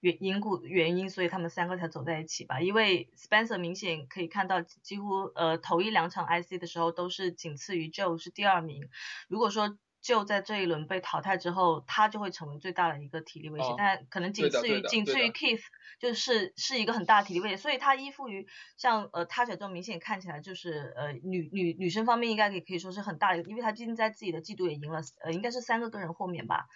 [0.00, 2.60] 原因故原因，所以他们三个才走在一起吧。
[2.60, 8.88] 因为 Spencer 明显可以看到，几乎呃头一两场 IC 的时候都是仅次于 Joe 是第二名。
[9.28, 15.62] 如果说就在这一轮被淘汰之后，他就会成为最大的一个体力威胁，但可能仅次于仅次于 Keith，
[15.98, 26.66] 就是是一个很大的体力威胁，所以他依附于像呃 Tasha 这种明显看起来就是呃女女女生方面应该也可以说是很大的，因为他毕竟在自己的季度也赢了呃应该是三个个人豁免吧，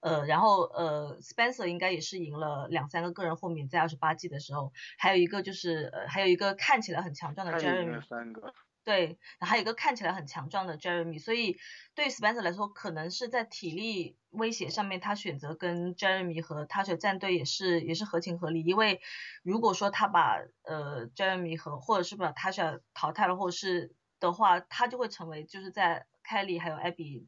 [0.00, 8.00] 呃然后呃 Spencer 应该也是赢了两三个个人豁免在二十八季的时候，还有一个就是呃还有一个看起来很强壮的 Jeremy。
[8.00, 8.54] 三个。
[8.82, 11.58] 对，还有一个看起来很强壮的 Jeremy，所以
[11.94, 18.62] 对于 Spencer 来说，可能是在体力威胁上面，他选择跟 Jeremy 和 Tasha 战队也是也是合情合理。
[18.64, 19.00] 因为
[19.42, 27.26] 如果说他把呃 Jeremy 和或者是把 Tasha 淘汰了，或者是的话，他就会成为就是在 Kelly 还有 Abby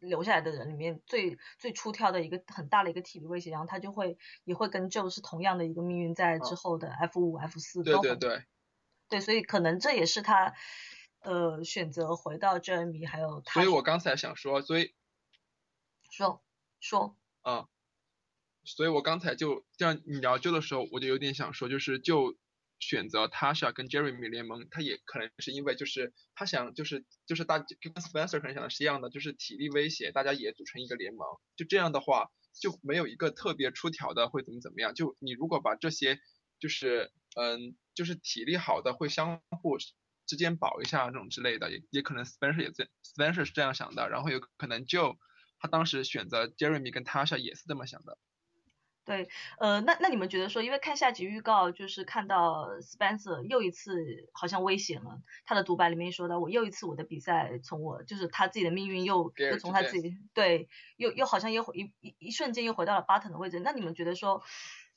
[0.00, 8.44] 留下来的人里面最最出挑的一个很大的一个体力威胁，然后他就会也会跟 Joe 是同样的一个命运，在之后的 F 五 F 四都对对对。
[9.10, 10.54] 对，所以可能这也是他，
[11.18, 13.60] 呃，选择回到 Jeremy，还有他。
[13.60, 14.94] 所以我刚才想说，所以
[16.10, 16.42] 说
[16.80, 17.68] 说啊，
[18.64, 22.38] 所以我刚才就这样你聊就的时候，我就有点想说，就是就
[22.78, 36.20] 选择 Tasha 跟 Jeremy 联盟，他也可能是因为就是他想就是就是大跟 Spencer 可能想的是一样的，就是体力威胁，大家也组成一个联盟，就这样的话就没有一个特别出挑的会怎么怎么样，就你如果把这些
[36.60, 37.76] 就是嗯。
[37.92, 39.76] 就是体力好的会相互
[40.26, 45.18] 之间保一下这种之类的，也也可能 Spencer 也这 Spencer 是这样想的，然后有可能就
[45.58, 48.16] 他当时选择 Jeremy 跟 Tasha 也是这么想的。
[49.04, 64.42] 对，呃，那那你们觉得说，因为看下集预告，就是看到 Spencer 又一次好像危险了，他的独白里面说到，我又一次我的比赛从我就是他自己的命运又又从他自己对，又又好像又一一一瞬间又回到了 Button 的位置，那你们觉得说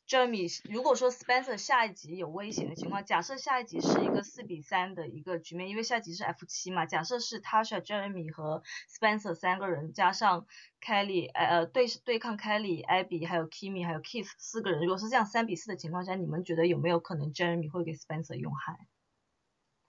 [0.08, 10.46] ？Jeremy，如果说 Spencer 下一集有危险的情况，假设下一集是一个四比三的一个局面，因为下一集是 F 七嘛，假设是 Tasha、Jeremy 和 Spencer 三个人加上
[10.82, 18.88] Kelly，呃对对抗 Kelly、Abby 还有 Kimmy 还有 Keith 四个人，如果是这样三比四的情况下，你们觉得有没有可能 Jeremy 会给 Spencer 用害？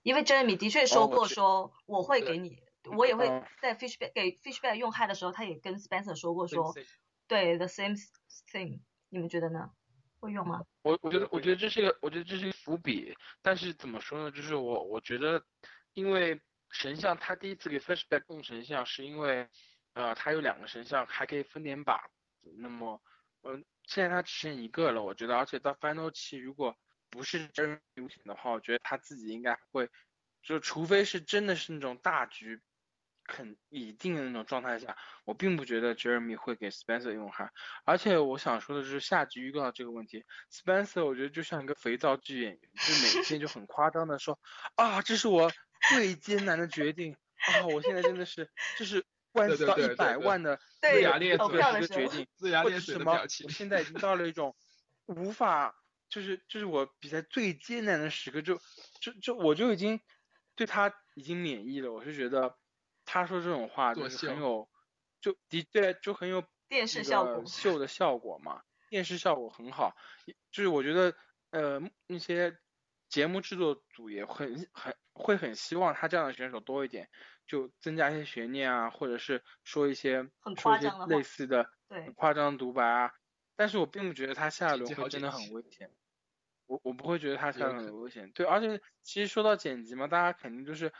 [0.01, 2.61] 因为 Jeremy 的确说过说我会给你，
[2.95, 3.27] 我也会
[3.61, 6.73] 在 Fishback 给 Fishback 用害的时候，他也跟 Spencer 说过说，
[7.27, 7.97] 对 the same
[8.51, 9.71] thing，你们觉得呢？
[10.25, 10.61] 会用吗？
[10.81, 14.31] 我我觉得我觉得这是一个我觉得这是一个伏笔，但是怎么说呢？
[14.31, 15.43] 就是我我觉得，
[15.93, 19.47] 因为神像他第一次给 Flashback 用神像，是因为
[19.93, 22.09] 呃他有两个神像还可以分点把，
[22.57, 23.01] 那么
[23.43, 26.75] 嗯现在他只剩一个了，我觉得，而且到 Final 期如果
[27.09, 29.89] 不是真危险的话，我觉得他自己应该会，
[30.41, 32.61] 就除非是真的是那种大局。
[33.27, 37.51] 肯已定的那种状态下，我并不觉得 Jeremy 会给 Spencer 用哈，
[37.83, 44.39] 而且我想说的是下集预告这个问题，Spencer 我觉得就像一个肥皂剧演员，就每天就很夸张的说
[44.75, 45.51] 啊，这是我
[45.89, 54.55] 最艰难的决定啊，我现在真的是就是关系到一百万的龇牙咧嘴的一个决定，龇牙咧嘴的表情，我现在已经到了一种
[55.07, 55.75] 无法，
[56.09, 58.59] 就是就是我比赛最艰难的时刻，就
[59.01, 59.99] 就就我就已经
[60.55, 62.55] 对他已经免疫了，我是觉得。
[63.15, 64.69] 他说这种话就是很有，
[65.21, 69.95] 就的确就很有电视效果秀的效果嘛，电视效果很好，
[70.51, 71.15] 就是我觉得
[71.51, 72.57] 呃那些
[73.07, 77.09] 节目制作组也很很会很希望他这样的选手多一点，
[77.47, 83.13] 就增加一些悬念啊，或者是说一些说一些类似的对夸张独白啊，
[83.55, 85.89] 但是我并不觉得他下一轮会真的很危险，
[86.65, 90.91] 我我不会觉得他下一轮很危险，对，而且其实说到剪辑嘛，大家肯定就是。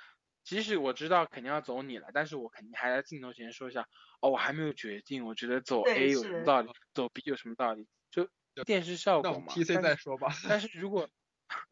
[0.45, 3.87] 即使我知道肯定要走你了，但是我肯定还在镜头前说一下，
[4.21, 8.29] 哦，我还没有决定，我觉得走 A 有什么道理，走 B 有什么道理，就
[8.63, 9.53] 电视效果嘛。
[9.53, 10.29] PC 再说吧。
[10.47, 11.09] 但 是如果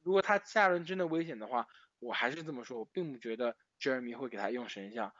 [0.01, 1.67] 如果他下轮真的危险的话，
[1.99, 5.13] 我还是这么说，我并不觉得 Jeremy 会给他用神像，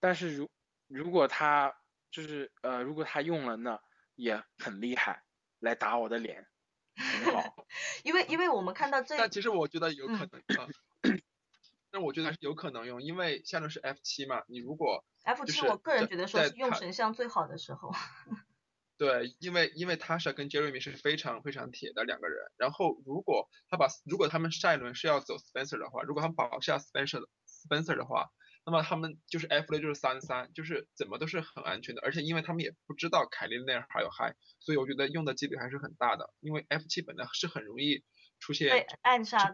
[0.00, 0.50] 但是如
[0.88, 1.74] 如果他
[2.10, 3.78] 就是呃如果他用了呢，
[4.14, 5.22] 也很厉害，
[5.58, 6.46] 来打我的脸，
[6.96, 7.66] 很好。
[8.02, 10.42] 因为因为我们看到这，但其实我觉得有可能。
[11.90, 17.90] 但我觉得还是有可能用，因为下轮是 F 七嘛，你如果 F 七，我个人觉得说是用神像最好的时候。
[18.98, 28.26] 对，因为因为 Tasha 跟 Jeremy 是非常非常铁的两个人，然后如果他把如果他们下一轮是要走 Spencer 的话，如果他们保下 Spencer Spencer 的话，
[28.66, 38.02] 那么他们就是 F 六就是三三，就是怎么都是很安全的，而且因为他们也不知道凯莉那儿还有 High，所以我觉得用的几率还是很大的，因为 F 七本来是很容易
[38.40, 39.52] 出现被暗杀。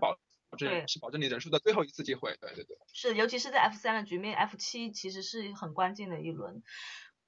[0.57, 2.37] 对，是保证你人数的最后一次机会。
[2.41, 6.63] 对对对，是，尤其是在 F 三的局面，F 七其实是很关键的一轮。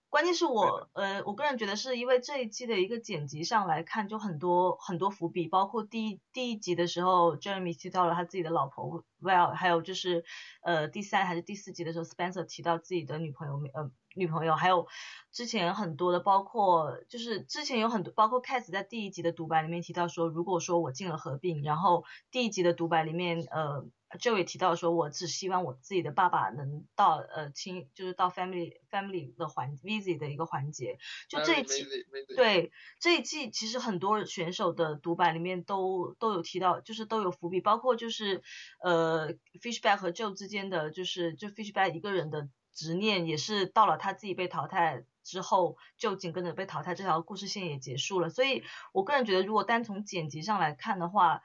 [0.09, 10.25] 关键是我，呃，我个人觉得是因为这一季的一个剪辑上来看，就很多很多伏笔，包括第一第一集的时候，Jeremy 提到了他自己的老婆 Well，还有就是，
[10.63, 14.89] 呃，第三还是第四集的时候，Spencer 提到自己的女朋友，呃，女朋友，还有
[15.31, 23.85] 之前很多的，包括就是之前有很多，包括 Cats 在第一集的独白里面提到说，如果说我进了合并，然后第一集的独白里面，呃
[24.19, 30.99] ，Joe 也提到说，我只希望我自己的爸爸能到呃亲，就是到 family family 的环 visit 的一个环节，
[31.29, 31.87] 就这一季
[32.35, 38.43] 对这一季其实很多选手的独白里面都都有提到，就是都有伏笔，包括就是
[38.83, 42.49] 呃 Fishback 和 Joe 之间的，就是就 Fishback 一个人的。
[42.77, 48.29] 执念也是到了他自己被淘汰之后，就紧跟着被淘汰这条故事线也结束了。
[48.29, 48.63] 所以
[48.93, 51.43] 我个人觉得，如果单从剪辑上来看的话，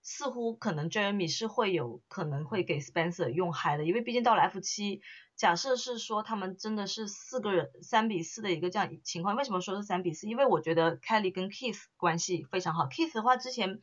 [0.00, 5.02] 似乎可能 Jeremy 是会有可能会给 Spencer 用嗨的，因为毕竟到了 F 七，
[5.34, 10.28] 假设是说他们真的是四个人三比四的一个这样情况，为什么说是三比四？
[10.28, 13.80] 因为我觉得 Kelly 跟 Keith 关系非常好，Keith 的话之前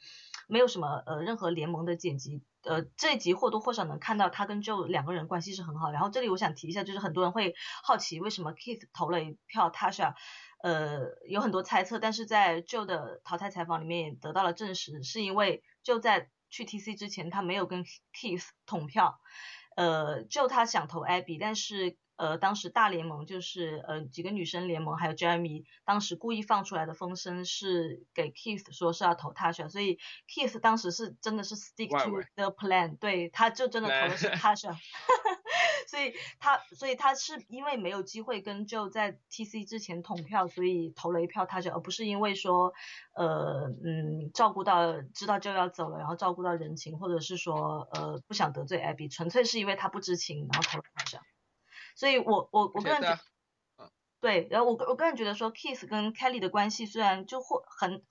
[0.47, 2.41] 没有什么呃任何联盟的剪辑。
[2.65, 5.91] 呃，这一集或多或少能看到他跟 Joe 两个人关系是很好。
[5.91, 10.13] 然后这里我想提一下，就是很多人会好奇为什么 Keith 投了一票 Tasha，
[10.63, 19.19] 呃，有很多猜测，但是在 Joe 的淘汰采访里面也得到了证实，是因为就在去 TC 之前，他没有跟 Keith 同票。
[19.75, 21.97] 呃，Joe 他想投 Abby，但是。
[22.17, 29.99] 呃，当时大联盟就是呃几个女生联盟，还有 Jeremy，当时故意放出来的风声是给 Keith 说是要投 Tasha，所以
[30.29, 34.75] Keith 当时是真的是 stick to the plan，对，他就真的投的是 Tasha，
[35.87, 42.73] 所以他所以他是因为没有机会跟 Joe 在 TC 之前统票，所以投了一票 Tasha，而不是因为说
[43.13, 51.19] 呃嗯照顾到知道 Joe 要走了，然后照顾到人情，或者是说呃不想得罪 Abby，纯粹是因为他不知情，然后投了 Tasha。
[51.95, 53.19] 所以，我我我个人觉得，
[54.21, 58.01] 对，然后我我个人觉得说，Kiss 跟 Kelly 的关系虽然就或很，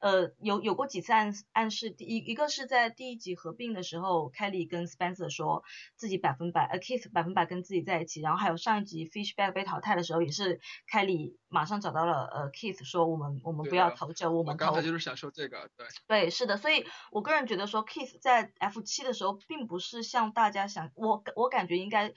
[0.00, 5.62] 呃，有有过几次暗暗示，第一一个是在第一集合并的时候，Kelly 跟 Spencer 说
[5.94, 10.58] 自己百分百，呃，Kiss 百分百跟自己在一起，然后还有上一集 Fishback 被淘汰的时候，也是
[10.90, 22.14] Kelly 马上找到了呃 Kiss 说我们我们不要投这，我们刚才就是想说这个，对，对，是的，所以我个人觉得说，Kiss 在 F 七的时候，并不是像大家想，我我感觉应该。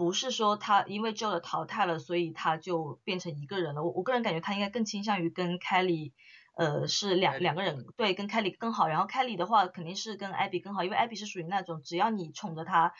[0.00, 3.84] 不是说他因为 Joe 的淘汰了，所以他就变成一个人了。
[3.84, 6.12] 我我个人感觉他应该更倾向于跟 Kelly，
[6.56, 8.88] 呃，是两两个人，对，跟 Kelly 更好。
[8.88, 12.94] 然后 Kelly 的话肯定是跟 Abby 更好，因为 Abby 是属于那种只要你宠着他，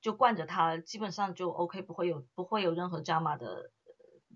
[0.00, 3.72] 就惯着他，基本上就 OK，不会有不会有任何 drama 的，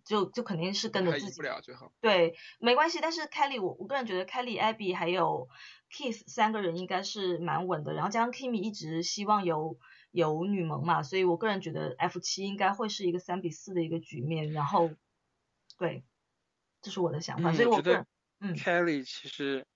[0.04, 1.36] 就就肯定是跟着自己。
[1.36, 1.92] 不了最好。
[2.00, 2.98] 对，没关系。
[3.00, 5.48] 但是 Kelly，我我个人觉得 Kelly、Abby 还有
[5.96, 7.92] Keith 三个人应该是蛮稳的。
[7.92, 9.78] 然后加上 Kimmy 一直希望有。
[10.10, 14.90] 有女盟嘛，所以我个人觉得 F 七应该会是一个三比四的一个局面，然后，
[15.76, 16.04] 对，
[16.80, 18.06] 这是我的想法，所以我觉得，
[18.40, 19.66] 嗯，Kelly 其实，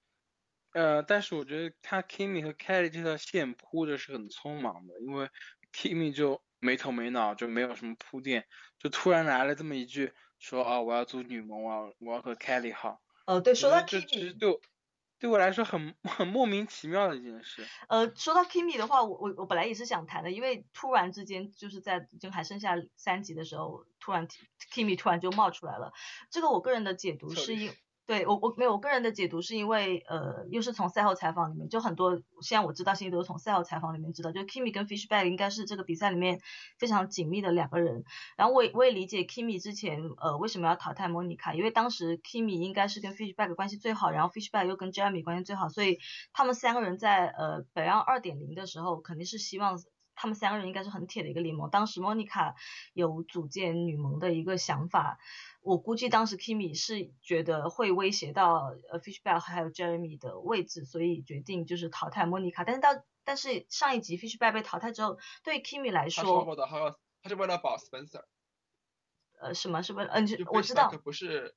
[0.73, 5.29] 呃，但是我觉得他 Kimmy 和 Kelly 这条线铺的是很匆忙的，因为
[5.73, 8.47] Kimmy 就没头没脑，就没有什么铺垫，
[8.79, 14.39] 就突然来了这么一句，说啊我要组女盟，我要我要和 Kelly 好，呃，对，说到 Kimmy。
[14.39, 14.61] 对
[15.29, 17.67] 我来说很 很莫名其妙的一件事。
[17.89, 24.29] 呃，说到 Kimmy 的话，我我我本来也是想谈的，因为突然之间就是在就还剩下三集的时候，突然
[24.73, 25.93] Kimmy 突然就冒出来了。
[26.31, 27.73] 这个我个人的解读是因。
[28.05, 36.41] 对我我没有我个人的解读是因为呃又是从赛后采访里面就很多现在我知道信息都是从赛后采访里面知道，就 Kimi 跟 Fishback 应该是这个比赛里面
[36.79, 38.03] 非常紧密的两个人。
[38.37, 45.99] 然后我也我也理解 Kimi 之前呃为什么要淘汰 Monica，因为当时 Kimi 应该是跟 Fishback 关系最好，然后 Fishback 又跟 Jeremy 关系最好，所以
[46.33, 49.79] 他们三个人在呃北岸二点零的时候肯定是希望
[50.23, 51.69] 他们三个人应该是很铁的一个联盟。
[51.69, 52.55] 当时 Monica
[52.93, 55.19] 有组建女盟的一个想法。
[55.63, 62.63] 我估计当时 Kimi 是觉得会威胁到呃 Fishback 还有 Jeremy 的位置，所以决定就是淘汰莫妮卡。
[62.63, 68.23] 但是到但是上一集 Fishback 被淘汰之后，对 Kimi 来说，他说过的，他他是为了保 Spencer。
[69.41, 69.83] 呃，什么？
[69.83, 70.13] 是为了？
[70.13, 70.89] 嗯，我知道。
[71.03, 71.57] 不是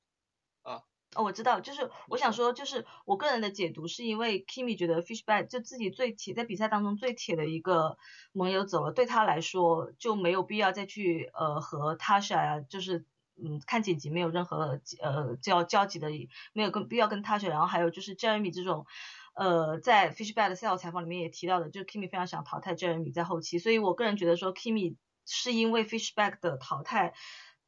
[0.62, 0.82] 啊。
[1.14, 7.96] 哦，我知道，就是我想说，就是我个人的解读是因为 Kimi 觉得 Fishback 就自己最铁，在比赛当中最铁的一个
[8.32, 13.04] 盟友走了，对他来说就没有必要再去呃和 Tasha 呀，就是。
[13.38, 16.08] 嗯，看剪辑没有任何呃交交集的，
[16.54, 17.50] 没有跟必要跟 Tasha，。
[17.50, 18.86] 然后还有就是 Jeremy 这种，
[19.34, 23.58] 呃，在 Fishback 的赛后采访里面也提到的，就是 Kimi 非常想淘汰 Jeremy 在后期。
[23.58, 24.96] 所以我个人觉得说 Kimi
[25.26, 27.12] 是因为 Fishback 的淘汰，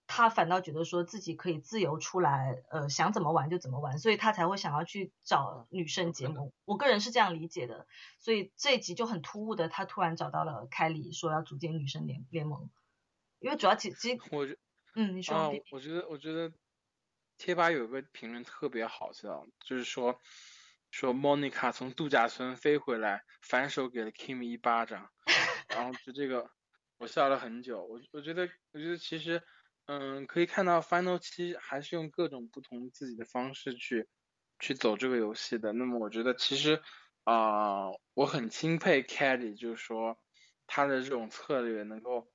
[0.08, 6.50] 他反倒觉得说自己可以自由出来，呃，想怎么玩就怎么玩，所以他才会想要去找女生结盟。
[6.64, 7.86] 我个人是这样理解的。
[8.18, 12.70] 所以这一集就很突兀的，他突然找到了凯里，说要组建女生联联盟。
[13.38, 14.58] 因为主要其其实我觉。
[14.94, 15.36] 嗯，你说。
[15.36, 16.50] 啊，我觉得，我觉得
[17.36, 20.18] 贴吧有个评论特别好笑，就是说，
[20.90, 25.10] 说 Monica 从度假村飞回来，反手给了 Kim 一巴掌，
[25.68, 26.50] 然后就这个，
[26.96, 27.84] 我笑了很久。
[27.84, 29.40] 我我觉得，我觉得其实
[29.88, 34.06] 嗯，可以看到 Final 七还是用各种不同自己的方式去
[34.58, 35.72] 去走这个游戏的。
[35.72, 36.82] 那么我觉得其实
[37.24, 40.18] 啊，我很钦佩 Kelly，就是说
[40.66, 42.30] 他的这种策略能够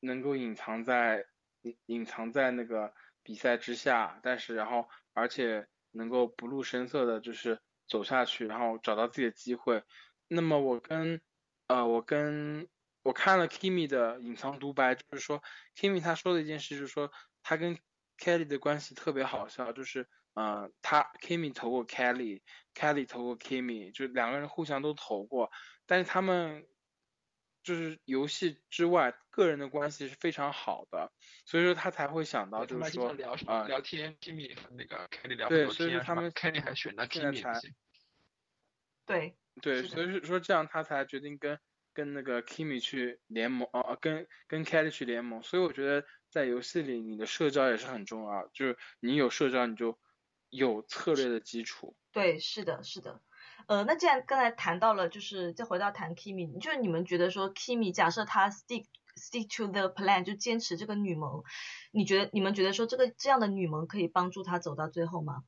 [0.00, 1.24] 能够隐藏在
[1.62, 9.84] 隐隐藏在那个比赛之下，但是然后而且能够不露声色的，就是走下去，然后找到自己的机会。
[10.26, 11.20] 那么我跟
[11.68, 12.68] 呃我跟
[13.04, 15.42] 我看了 Kimi 的隐藏独白，就是说
[15.76, 17.78] Kimi 他说的一件事，就是说他跟
[18.18, 25.52] Kelly 的关系特别好笑，就是呃他 Kimi 投过 Kelly，Kelly 投过 Kimi，就两个人互相都投过，
[25.84, 26.66] 但是他们
[27.62, 31.12] 就是游戏之外个人的关系是非常好的，
[31.44, 33.10] 所以说他才会想到就是说
[33.44, 37.70] 啊聊天 Kimi 和那个 Kelly 聊对，所以说他们？Kelly 还选了 Kimi，
[39.04, 41.60] 对对，所以说这样他才决定跟。
[41.94, 49.98] 跟那个 Kimi 去联盟，哦，跟跟 Kelly 去联盟，所以我觉得在游戏里你的社交也是很重要，就是你有社交你就
[50.50, 51.96] 有策略的基础。
[52.12, 53.22] 对，是的，是的。
[53.66, 58.84] 呃，那既然刚才谈到了，就是再回到谈 Kimi，就是你们觉得说 Kimi 假设他 stick
[59.16, 61.44] stick to the plan 就坚持这个女盟，
[61.92, 65.44] 你觉得你们觉得说这个这样的女盟可以帮助他走到最后吗？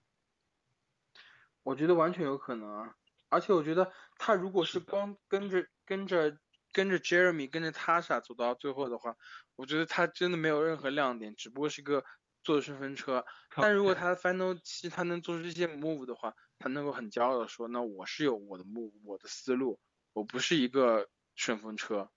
[1.63, 2.95] 我觉得完全有可能啊，
[3.29, 5.67] 而且我觉得他如果是光跟着。
[5.89, 6.37] 跟着
[6.73, 9.17] 跟着 Jeremy 跟着 Tasha 走到最后的话，
[9.55, 12.05] 我觉得他真的没有任何亮点，只不过是个
[12.43, 13.25] 坐顺风车。
[13.55, 19.79] 但如果他 Final 七他能做出这些 move 的话，他能够很骄傲的说，那我是有我的 move，我的思路，
[20.13, 22.11] 我不是一个顺风车。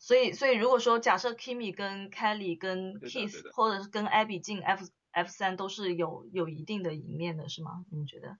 [0.00, 7.84] 所以所以如果说假设 Kimi 跟 Kelly 跟 Kiss 或者是跟 Abby 进 F F 三都是有有一定的赢面的是吗？
[7.92, 8.36] 你们觉得？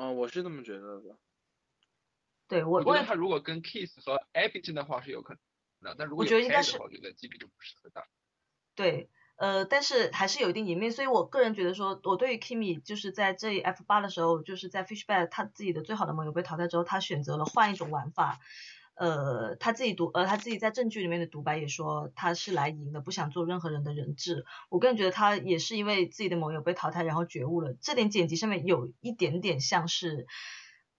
[0.00, 1.18] 嗯，我是这么觉得的。
[2.46, 5.34] 对我，我觉得他如果跟 Kiss 和 Epic 进的话是有可
[5.80, 8.06] 能的，但如果我觉得应该是，我觉得几率就不是很大。
[8.76, 18.38] 对，呃，但是还是有一定赢面，所以我个人觉得说，我对于 Kimi 就是在这 F 八的时候，就是在 Fishback 他自己的最好的盟友被淘汰之后，他选择了换一种玩法，
[18.98, 24.44] 呃，他自己独，呃，他自己在证据里面的独白也说他是来赢的，不想做任何人的人质。
[24.68, 30.26] 我个人觉得他也是因为自己的盟友被淘汰，然后觉悟了，这点剪辑上面有一点点像是。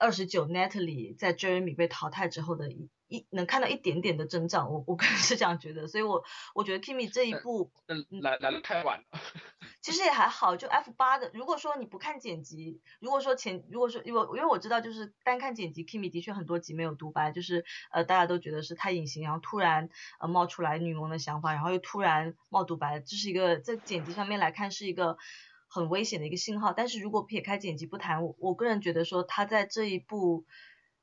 [0.02, 2.72] 二十九，Natalie 在 Jeremy 被淘汰之后的
[3.10, 6.24] 一能看到一点点的增长，我我个人是这样觉得，所以我
[6.56, 7.72] 我觉得 Kimi 这一步
[8.22, 9.20] 来来的太晚了。
[9.82, 19.90] 其实也还好，就 F 八的，如果说你不看剪辑，如果说前如果说因为因为我知道就是单看剪辑，Kimi 的确很多集没有独白，就是呃大家都觉得是太隐形，然后突然
[20.20, 25.18] 呃冒出来女盟的想法，然后又突然冒独白，这是一个在剪辑上面来看是一个。
[25.72, 30.44] 很危险的一个信号，但是如果撇开剪辑不谈，我我个人觉得说他在这一步，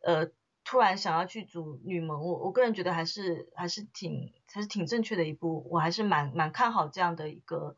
[0.01, 0.33] 呃，
[0.69, 7.77] 突然想要去组女盟，我我个人觉得还是还是挺还是挺正确的一步，我还是蛮蛮看好这样的一个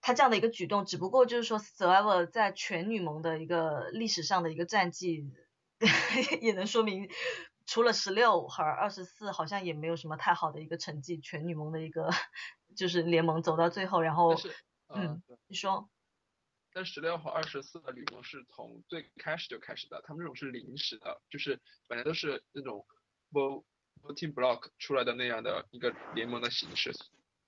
[0.00, 5.30] 他这样的一个举动，只不过就是说 Survivor 在全女盟的一个历史上的一个战绩，
[6.42, 7.08] 也能说明
[7.66, 12.10] 除了十六和二十四，好像也没有什么太好的一个成绩，全女盟的一个
[12.76, 14.34] 就是联盟走到最后，然后
[14.92, 15.88] 嗯，你说。
[16.78, 22.86] 但十六和二十四的旅盟是从最开始就开始的，他们这种是临时的，就是本来都是那种
[23.32, 26.92] voting block 出来的那样的一个联盟的形式。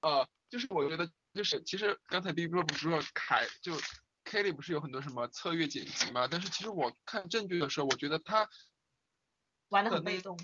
[0.01, 3.73] 呃，就是我觉得就是其实刚才 B B 不是说凯就
[4.25, 6.27] Kelly 不是有很多什么策略剪辑嘛？
[6.27, 8.49] 但是其实我看证据的时候，我觉得他
[9.69, 10.37] 玩的很被动。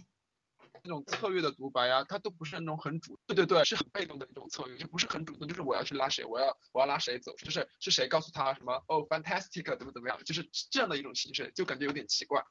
[0.84, 12.44] 那种策略的独白啊，他都不是那种很主，对对对，是很被动的一种策略，就不是很主动，就是我要去拉谁，我要我要拉谁走，就是是谁告诉他什么哦，fantastic 怎么怎么样，就是这样的一种形式，就感觉有点奇怪。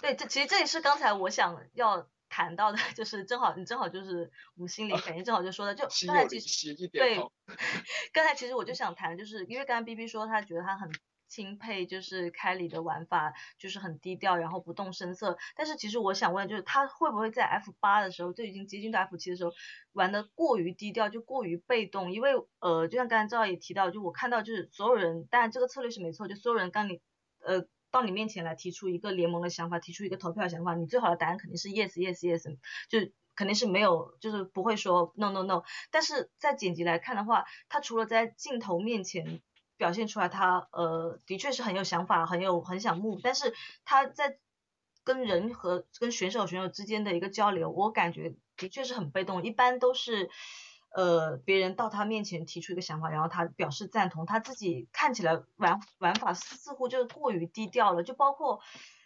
[0.00, 7.16] 对，这其实这也是刚才我想要谈到的，就是正好你正好就是我们心里反应正好就说的，就 刚才其实对，
[8.12, 10.90] 刚才其实我就想谈，就是因为刚刚 B B 说他觉得他很。
[11.28, 15.36] 钦佩就是开里的玩法，就是很低调，然后不动声色。
[15.54, 19.52] 但是其实我想问，就是他会不会在 F 八的时候，就已经接近到 F 七的时候，
[19.92, 22.12] 玩的过于低调，就过于被动？
[22.12, 27.00] 因为呃，就像刚才赵也提到，就我看到就是所有人，当然这个策略是没错，就所有人刚你
[27.40, 32.56] 呃到你面前来提出一个联盟的想法，提出一个投票想法，你最好的答案肯定是 yes yes yes，
[32.88, 35.64] 就肯定是没有，就是不会说 no no no。
[35.90, 39.42] 但是在剪辑来看的话，他除了在镜头面前。
[39.76, 43.54] 表现出来，他呃的确是很有想法，很有很想目，但是
[43.84, 44.38] 他在
[45.04, 50.30] 跟人和跟选手选手之间的一个交流，我感觉的确是很被动，一般都是
[50.94, 58.60] 呃别人到他面前提出一个想法，然后他表示赞同，他自己看起来玩玩法似乎就过于低调了，就包括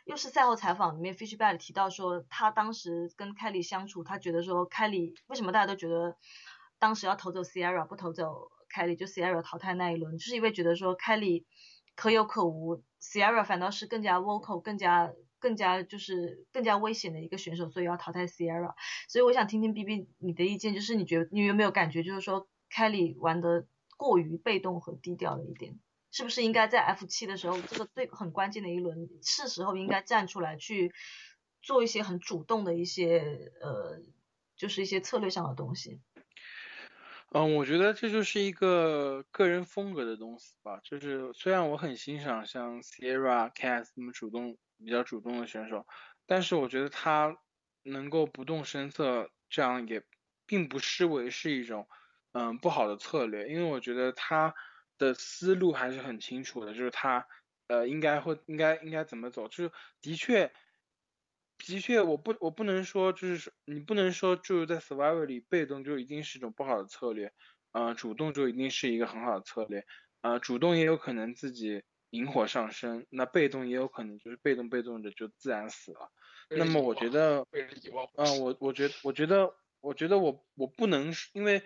[0.05, 6.17] 又是赛后采访里面，Fishback 提到说他当时跟凯里相处，他觉得说凯里为什么大家都觉得。
[6.83, 11.45] 当时要投走 Sierra 不投走凯莉就 Sierra 淘汰那一轮，就是因为觉得说凯莉
[11.97, 18.75] 可有可无，Sierra 反倒是更加 vocal，更加更加就是更加危险的一个选手，所以要淘汰 Sierra。
[19.09, 23.67] 所以我想听听 B B 你的意见，就是你觉得你有没有感觉，就是说 Kelly 玩的
[23.97, 25.79] 过于被动和低调了一点？
[26.13, 30.93] 是不是应该在 F 七的时候，这个最很关键的一轮，是时候应该站出来去
[31.63, 34.01] 做一些很主动的一些呃，
[34.57, 36.01] 就是一些策略上的东西。
[37.33, 40.81] 嗯，我觉得这就是一个个人风格的东西吧。
[40.83, 45.87] 就是虽然我很欣赏像 Sierra、Cass 这么主动、比较主动的选手，
[46.27, 47.37] 但是我觉得他
[47.83, 50.03] 能够不动声色，这样也
[50.47, 51.87] 并不失为是一种
[52.33, 54.55] 嗯不好的策略，因为我觉得他。
[55.01, 57.27] 的思路还是很清楚的，就是他，
[57.69, 59.73] 呃，应该会应该应该怎么走，就是
[60.03, 60.53] 的确，
[61.67, 67.33] 的确，我不我不能说，就是说你不能说就是在 survival 里被动就一定是一种不好的策略，
[67.73, 69.87] 呃，主动就一定是一个很好的策略，
[70.23, 76.11] 呃，主动也有可能自己引火上身，那被动也有可能就是被动被动的就自然死了。
[76.49, 77.47] 那么我觉得，
[78.15, 81.63] 嗯，我我觉得我觉得我觉得我我不能因为。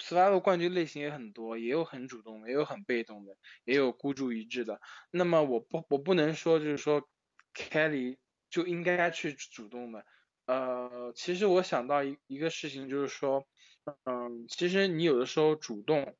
[0.00, 4.80] survival 冠军类型也很多，也有很主动的，也有很被动的，也有孤注一掷的。
[5.10, 7.08] 那么我不我不能说就是说
[7.52, 8.16] Kelly
[8.50, 10.04] 就应该去主动的。
[10.46, 13.46] 呃，其实我想到一一个事情就是说，
[14.04, 16.16] 嗯，其实你有的时候主动，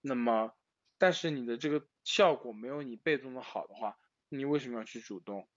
[0.00, 0.52] 那么
[0.98, 3.96] 但是你的这个效果没有你被动的好的话，
[4.28, 5.48] 你为什么要去主动？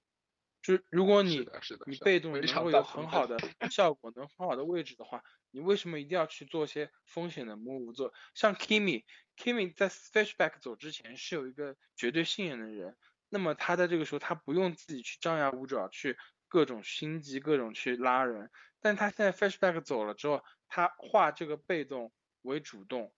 [0.62, 1.48] 就如果你
[1.86, 3.38] 你被动能够有很好的
[3.70, 7.94] 效果，能很好的位置的话，你为什么一定要去做些风险的 move？
[7.94, 12.98] 做像 Kimi，Kimi 在 Fishback 走之前是有一个绝对信任的人，
[13.36, 16.16] 那么他在这个时候他不用自己去张牙舞爪，去
[16.48, 22.14] 各种心机，各种去拉人，但他现在 flashback 走了之后，他化这个被动
[22.44, 23.14] 为主动，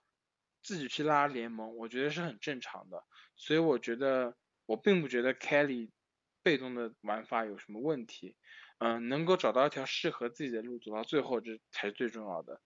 [0.63, 3.03] 自己去拉联盟，我觉得是很正常的，
[3.35, 5.91] 所以我觉得我并不觉得 Kelly。
[6.43, 8.37] 被动的玩法有什么问题？
[8.77, 12.61] 嗯，能够找到一条适合自己的路走到最后，这才是最重要的。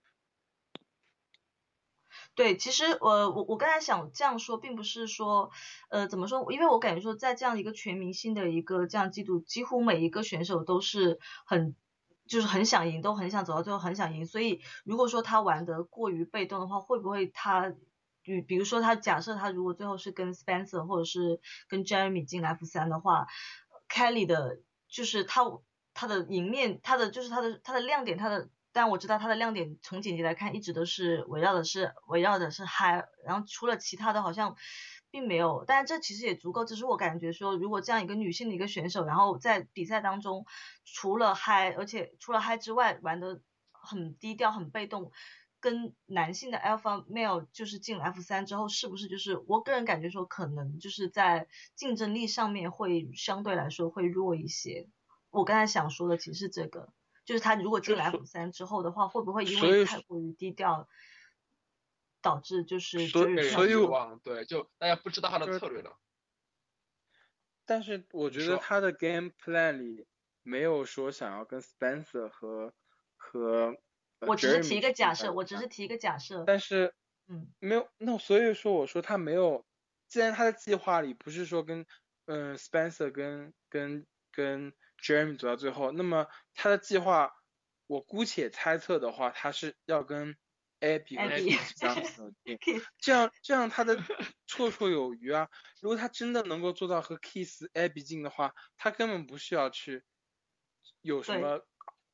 [2.33, 5.51] 对，其实我我我刚才想这样说，并不是说，
[5.89, 6.51] 呃，怎么说？
[6.51, 11.75] 因为我感觉说，在这样一个全明星的一个这样季度，几乎每一个选手都是很
[12.27, 14.25] 就是很想赢，都很想走到最后，很想赢。
[14.25, 17.73] 所以如果说他玩得过于被动的话，会不会他，
[18.21, 23.27] 比比如说他假设他如果最后是跟 Spencer 或者是跟 Jeremy 进 F 三的话
[23.89, 25.43] ？Kelly 的，就是他
[25.93, 34.55] 他的赢面，他的就是他的他的亮点，他的，但我知道他的亮点从剪辑来看，一直都是围绕的是围绕的是嗨，然后除了其他的好像
[35.09, 40.45] 并没有，但是这其实也足够，只是我感觉说，如果这样一个女性的一个选手，然后在比赛当中
[40.85, 43.41] 除了嗨，而且除了嗨之外玩的
[43.71, 45.11] 很低调很被动。
[45.63, 54.89] 跟男性的 alpha male 就是进 F 三之后，是不是就是我个人感觉说，可能就是在竞争力上面会相对来说会弱一些。
[55.29, 56.91] 我刚才想说的其实是这个，
[57.31, 60.89] 就是他如果进 F 三之后的话，会不会因为太过于低调，
[62.21, 65.97] 导致就是所以所以往对，就大家不知道他的策略了。
[67.65, 70.05] 但是我觉得他的 game plan 里
[70.43, 72.73] 没有说想要跟 Spencer 和
[73.15, 73.77] 和。
[74.27, 76.43] 我只是提一个假设，我只是提一个假设。
[76.45, 76.93] 但是，
[77.27, 79.65] 嗯，没有，那所以说我说他没有，
[80.09, 81.85] 既然他的计划里不是说跟，
[82.25, 87.33] 嗯，Spencer 跟跟跟 Jeremy 走到最后，那么他的计划，
[87.87, 90.35] 我姑且猜测的话，他是要跟
[90.79, 91.95] Abby 和 Kiss 这样
[92.99, 93.97] 这样这样他的
[94.47, 95.49] 绰绰有余啊。
[95.81, 100.03] 如果他真的能够做到和 Kiss、Abby 近的话，他根本不需要去
[101.01, 101.65] 有什么。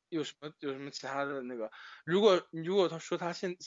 [0.09, 1.69] 有什么有什么其他的那个？
[2.05, 3.57] 如果如果他说他现，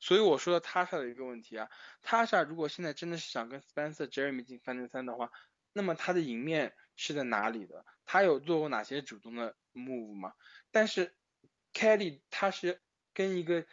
[0.00, 1.68] 所以我说到 Tasha 的一个问题啊
[2.02, 5.30] ，，Tasha 如果现在真的是想跟 Spencer Jeremy 进三对三的话，
[5.72, 7.84] 那么他的赢面是在哪里的？
[8.04, 10.34] 他有做过哪些主动的 move 吗？
[10.70, 11.14] 但是
[11.72, 12.80] Kelly 他是
[13.12, 13.64] 跟一个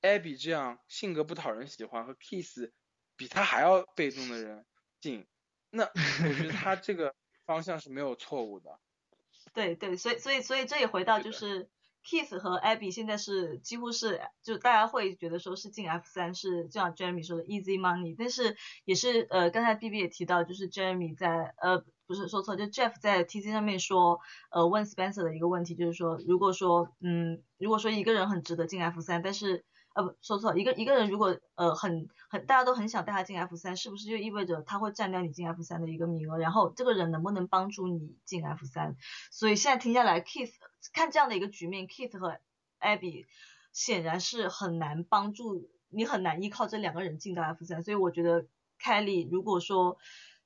[0.00, 2.70] Abby 这样性格不讨人喜欢和 Kiss
[3.16, 4.64] 比他还要被动的人
[5.00, 5.26] 进，
[5.70, 7.14] 那我觉得他这个
[7.46, 8.78] 方向是没有错误的。
[9.52, 11.68] 对对，所以所以所以这也回到就是
[12.02, 22.64] Kiss 和 Abby 现在是几乎是就大家会觉得说是进 F 三是就像 Jeremy 说的 easy money，但是也是呃刚才 B B 也提到就是 Jeremy 在呃不是说错就
[22.64, 36.36] Jeff 在 T C 上面说呃问 Spencer 的一个问题就是说如果说嗯如果说一个人很值得进 F 三，但是呃不说错，一个一个人如果呃很很大家都很想带他进 F 三，是不是就意味着他会占掉你进 F 三的一个名额？
[36.36, 38.96] 然后这个人能不能帮助你进 F 三？
[39.30, 40.52] 所以现在听下来，Keith
[40.92, 42.38] 看这样的一个局面，Keith 和
[42.80, 43.26] Abby
[43.72, 47.82] 显然是很难帮助你，很难依靠这两个人进到 F 三。
[47.82, 48.46] 所以我觉得
[48.82, 49.96] Kelly 如果说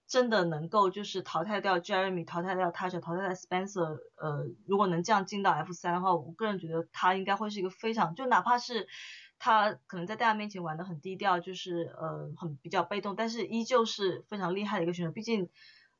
[0.09, 8.88] 真的能够就是淘汰掉 Jeremy，淘汰掉 Tasha，淘汰掉 Spencer，呃，如果能这样进到 F 三的话，我个人觉得他应该会是一个非常，就哪怕是
[9.38, 15.12] 他可能在大家面前玩的很低调，就是呃很比较被动，但是依旧是非常厉害的一个选手。
[15.12, 15.50] 毕竟，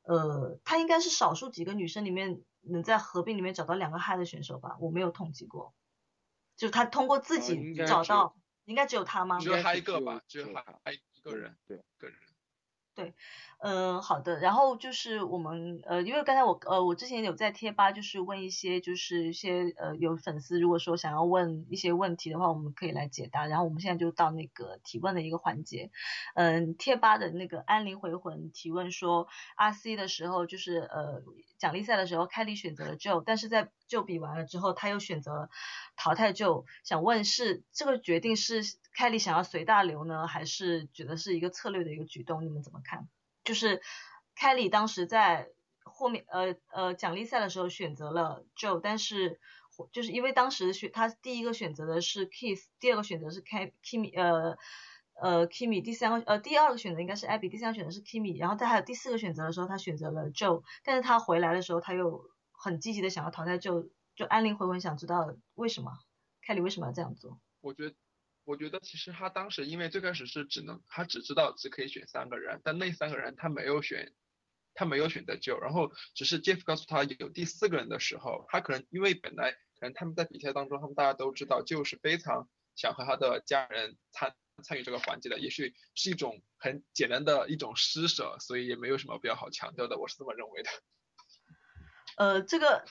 [0.01, 4.75] 呃，他应该是少数几个女生里面能在合并里面找到两个嗨的选手吧？
[4.79, 5.75] 我没有统计过，
[6.57, 8.35] 就他通过自己找到，
[8.65, 9.37] 应该只有他吗？
[9.39, 12.17] 只有他一个吧，只有他他一个人，对，个人。
[12.95, 13.13] 对，
[13.59, 14.39] 嗯，好的。
[14.39, 23.45] 然后就是我们呃，因为刚才我呃，我之前有在贴吧，就是问一些就是一些呃有粉丝如果说想要问一些问题的话，我们可以来解答。
[23.47, 25.91] 然后我们现在就到那个提问的一个环节。
[26.35, 29.27] 嗯，贴吧的那个安灵回魂提问说
[29.57, 31.21] ，RC 的时候就是呃
[31.57, 35.49] 奖励赛的时候，凯莉选择了 Joe，但是在就比完了之后，他又选择
[35.97, 36.63] 淘汰 Joe。
[36.85, 38.61] 想问是这个决定是？
[38.91, 42.43] 凯莉想要随大流呢，还是觉得是一个策略的一个举动？
[42.43, 43.07] 你们怎么看？
[43.45, 43.81] 就是
[44.35, 45.47] 凯莉当时在
[45.83, 49.39] 后面呃呃奖励赛的时候选择了 Joe，但是
[49.93, 54.57] 就是因为当时选他第一个选择的是 Kiss，第二个选择是 K Kimi 呃
[55.13, 62.29] 呃 Kimi，第三个呃第二个选择应该是 Abby，第三个选择是 Kimi，然后他还有第四个选择的时候他选择了 Joe，但是他回来的时候他又
[62.59, 65.97] 很积极的想要淘汰就就安灵回文想知道为什么
[66.41, 67.39] 凯里为什么要这样做？
[67.61, 67.95] 我觉得。
[68.45, 74.11] 我觉得其实他当时因为最开始是只能他只知道只可以选三个人，但那三个人他没有选，
[74.73, 84.33] 他没有选择救，然后只是 Jeff 告诉他有第四个人的时候，他可能因为本来可能他们在比赛当中，他们大家都知道就是非常想和他的家人参
[84.63, 90.69] 参与这个环节的，也许是一种很简单的一种施舍，所以也没有什么比较好强调的，我是这么认为的。
[92.19, 92.83] 呃，这个。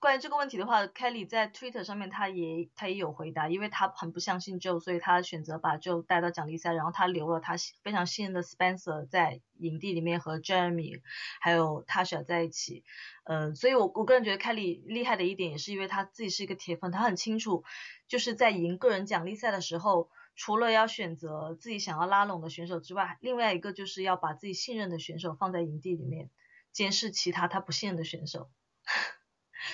[0.00, 7.54] 关于这个问题的话，Kelly 在 Twitter 上面他也他也有回答，因为他很不相信 Joe，所以他选择把 Joe 带到奖励赛，然后他留了他
[7.84, 11.00] 非常信任的 Spencer 在营地里面和 Jeremy
[11.40, 12.82] 还有 Tasha 在一起。
[13.26, 17.62] 嗯，所以我我个人觉得 Kelly 厉害的一点也是因为他自己是一个铁粉，他很清楚
[18.08, 26.28] 就是在赢个人奖励赛的时候，除了要选择自己想要拉拢的选手之外，另外一个就是要把自己信任的选手放在营地里面
[26.72, 28.50] 监视其他他不信任的选手。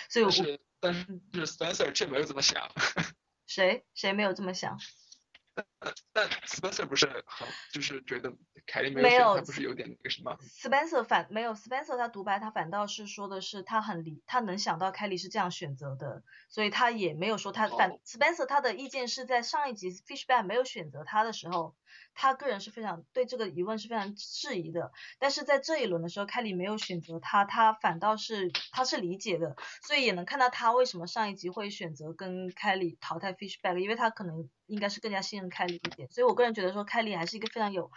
[0.09, 1.07] 所以我是，但是
[1.47, 2.70] Spencer 却没有这么想。
[3.47, 4.78] 谁谁没有这么想？
[6.12, 8.32] 但 Spencer 不是很就是觉得
[8.66, 21.76] 凯莉没有他不是有点那个什么？Spencer 反没有 Spencer 他独白他反倒是说的是他很理他能想到凯莉是这样选择的，所以他也没有说他反 Spencer 他的意见是在上一集 Fishback 没有选择他的时候。
[22.14, 37.90] 他个人是非常对这个疑问是非常质疑的，但是在这一轮的时候，凯里没有选择他，他反倒是他是理解的，所以也能看到他为什么上一集会选择跟凯里淘汰 Fishback，因为他可能应该是更加信任凯里一点，所以我个人觉得说凯里还是一个非常有，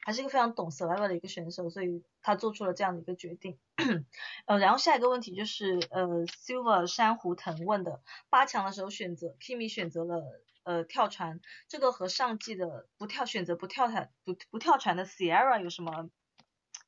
[0.00, 3.58] 还是一个非常懂 survival 的一个选手，所以他做出了这样的一个决定。
[4.46, 10.22] 呃，然后下一个问题就是呃 Silver 珊瑚藤问的八强的时候选择 Kimi 选择了。
[10.68, 16.10] 呃，跳船这个和上季的不跳选择不跳船不不跳船的 Sierra 有什么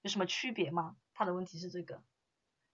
[0.03, 0.97] 有什么区别吗？
[1.14, 2.03] 他的问题是这个，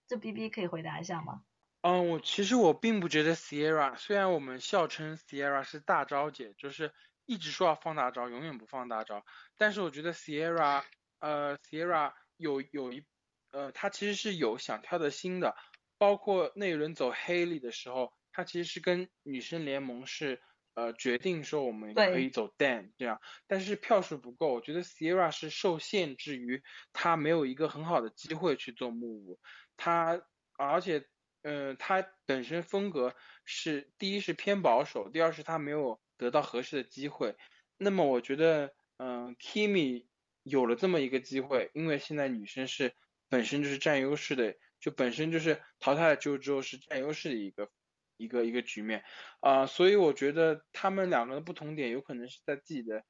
[0.08, 1.44] 这 B B 可以回答一下吗？
[1.82, 6.92] 嗯，我其实我并不觉得 Sierra，虽然我们笑称 Sierra 是大招姐，就是
[7.24, 9.24] 一直说要放大招，永远不放大招，
[9.56, 10.82] 但是我觉得 Sierra，
[11.20, 13.04] 呃，Sierra 有有一，
[13.52, 15.54] 呃，他其实是有想跳的心的，
[15.98, 20.42] 包括那一轮走黑里的时候，他其实是跟女生联盟是。
[20.76, 26.62] 呃，决定说我们可以走 Dan 这样，但是票数不够，我觉得 Sierra 是受限制于
[26.92, 29.40] 他没有一个很好的机会去做幕舞，
[29.78, 30.20] 他
[30.58, 31.06] 而且，
[31.40, 33.14] 呃，他本身风格
[33.46, 37.36] 是第一是偏保守，第二是他没有得到合适的机会。
[37.78, 40.04] 那么我觉得，嗯，Kimi
[40.42, 42.94] 有了这么一个机会，因为现在女生是
[43.30, 47.70] 本身就是占优势的，就本身就是淘汰了之后是占优势的一个。
[48.16, 49.04] 一个一个局面
[49.40, 53.04] 啊，所以我觉得他们两个的不同点有可能是在自己的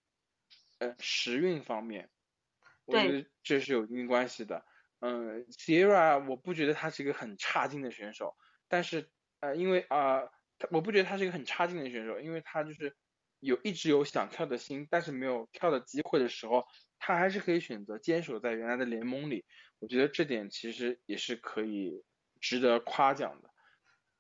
[0.78, 2.10] 呃时运方面，
[2.84, 4.64] 我觉得这是有一定关系的。
[5.00, 8.34] 嗯，Sierra 我不觉得他是一个很差劲的选手，
[8.68, 10.22] 但是呃因为啊，
[10.70, 12.96] 我不觉得他是一个很差劲的选手，因为他就是
[13.40, 16.64] 有一直有想跳的心，但是没有跳的机会的时候，
[16.98, 19.44] 他还是可以选择坚守在原来的联盟里。
[19.78, 22.02] 我觉得这点其实也是可以
[22.40, 23.50] 值得夸奖的。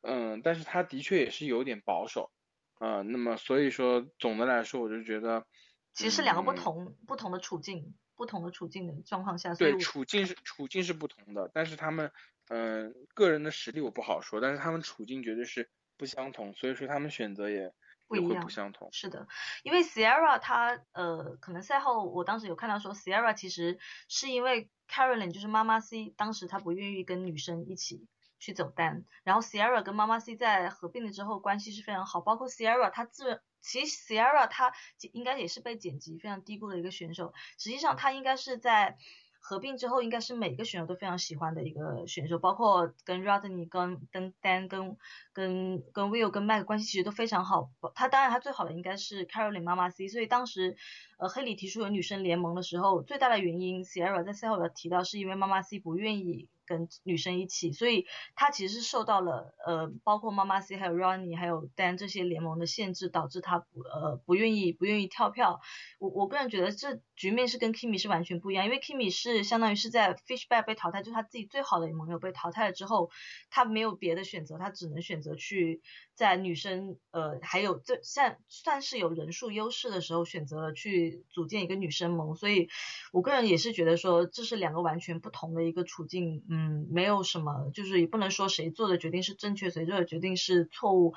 [0.02, 2.30] 嗯，但是他的确也是有点保守，
[2.78, 5.46] 嗯，那么所以说总的来说，我就觉得
[5.92, 12.12] 其实是两个不同不同的处境，不同的处境的状况下，对处境是处境是不同的，但是他们
[12.48, 17.72] 嗯个人的实力我不好说，但是他们处境绝对是不相同，所以说他们选择也
[18.06, 18.88] 不一样，不相同。
[18.92, 19.26] 是的，
[19.64, 23.78] 因为 Sierra 她呃，可能赛后我当时有看到说，Sierra 其实
[24.08, 28.06] 是因为 Carolyn 就是妈妈 C，当时她不愿意跟女生一起
[28.38, 34.72] 去走单，然后 Sierra 跟妈妈 C 在合并了之后关系是非常好，包括 Sierra 她自其实 Sierra 她
[35.12, 38.96] 应该也是被剪辑非常低估的一个选手，实际上她应该是在。
[39.38, 44.96] 合并之后，应该是每个选手都非常喜欢的一个选手，包括跟 Rodney、跟跟 Dan、跟
[45.32, 47.70] 跟跟 Will、跟 Mike 关系其实都非常好。
[47.94, 50.76] 他当然他最好的应该是 Carolyn 妈妈 C，所以当时
[51.16, 56.48] 呃黑里提出有女生联盟的时候，最大的原因 Sierra 在赛后有提到是因为妈妈 C 不愿意。
[56.66, 65.60] 跟女生一起，所以他其实是受到了呃，包括妈妈 C 还有 Ronnie 还有 Dan 这些联盟的限制，导致他不呃不愿意不愿意跳票。
[65.98, 73.10] 我我个人觉得这局面是跟 Kimi 是完全不一样，因为 Kimi 是相当于是在 Fishback 被淘汰，就是他自己最好的盟友被淘汰了之后，
[73.50, 75.80] 他没有别的选择，他只能选择去。
[76.16, 82.68] 在女生呃还有这算算是有人数优势的时候，选择了去组建一个女生盟，所以
[83.12, 91.14] 我个人也是觉得说这是两个完全不同的一个处境，嗯，没有什么，就是也不能说谁做的决定是正确，谁做的决定是错误，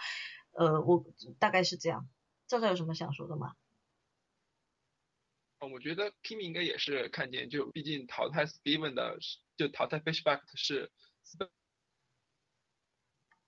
[0.51, 1.05] 呃，我
[1.39, 2.07] 大概是这样。
[2.47, 3.53] 赵赵有什么想说的吗？
[5.59, 9.17] 哦我觉得 Kimi 应该也是看见，就毕竟淘汰 Steven 的，
[9.57, 10.91] 就淘汰 Fishback 是。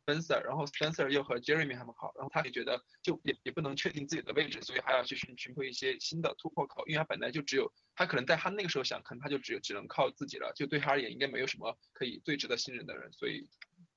[0.06, 13.48] Spencer，然后 Spencer 又和 Jeremy 他们好，然后他也觉得就也也不能确定自己的位置，所以还要去寻寻求一些新的突破口，因为他本来就只有他可能在他那个时候想，可能他就只有只能靠自己了，就对他而言应该没有什么可以最值得信任的人，所以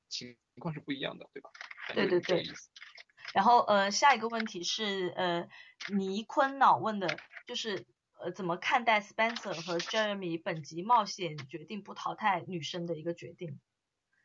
[0.09, 1.51] 情况是不一样的，对吧？
[1.95, 2.45] 对对对。
[3.33, 5.49] 然后呃下一个问题是呃
[5.89, 7.85] 倪坤脑问的就是
[8.21, 13.59] 呃怎么看待 Spencer 和 Jeremy 本集冒险决定不淘汰女生的一个决定？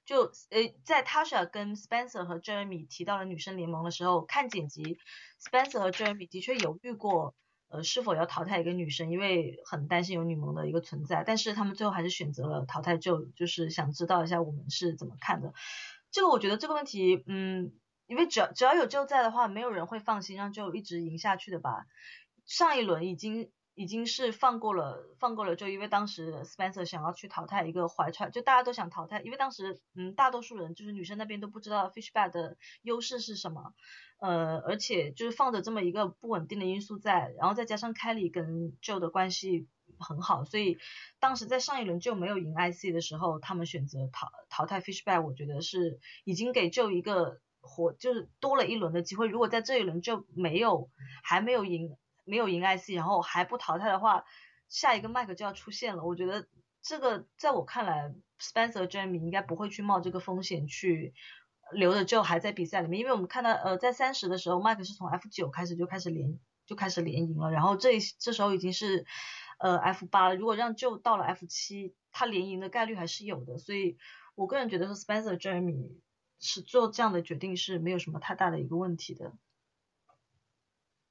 [0.10, 4.98] 就呃，在 Tasha 跟 Spencer 和 Jeremy 提到了女生联盟的时候，看剪辑
[5.40, 7.36] ，Spencer 和 Jeremy 的确犹豫过，
[7.68, 15.54] 呃，是否要淘汰一个女生，因为很担心有女盟的一个存在，但是他们最后还是选择了淘汰就就是想知道一下我们是怎么看的。
[16.10, 17.72] 这个我觉得这个问题，嗯，
[18.08, 21.86] 因为只要只要有就在的话，没有人会放心让就一直赢下去的吧。
[22.48, 23.52] 上一轮已经。
[23.80, 33.74] 已经是放过了，放过了，就因为当时 Spencer 想要去淘汰一个怀揣，就大家都想淘汰，因为当时嗯，大多数人就是女生那边都不知道 Fishback 的优势是什么，
[34.20, 40.78] 呃，而且就是放着这么一个不稳定的因素在，然后再加上 Kelly 跟 Joe 的关系很好，所以
[41.22, 50.90] 当时在上一轮就没有赢 IC 的时候，他们选择淘淘汰 Fishback，我觉得是已经给 Joe 一个活，就是多了一轮的机会，如果在这一轮就没有
[51.24, 51.96] 还没有赢。
[52.30, 54.24] 没有赢 IC，然后还不淘汰的话，
[54.68, 56.04] 下一个麦克就要出现了。
[56.04, 56.48] 我觉得
[56.82, 61.16] 这个在我看来，Spencer Jeremy 应该不会去冒这个风险去
[61.72, 69.08] 留着就还在比赛里面，因为我们看到呃在三十的时候，麦克是从 F 九开始就开始连就开始连赢了，然后这这时候已经是
[69.58, 70.36] 呃 F 八了。
[70.36, 73.58] 如果让就到了 F 七，他连赢的概率还是有的。
[73.58, 73.98] 所以
[74.36, 76.00] 我个人觉得说 Spencer Jeremy
[76.40, 79.34] 是做这样的决定是没有什么太大的一个问题的。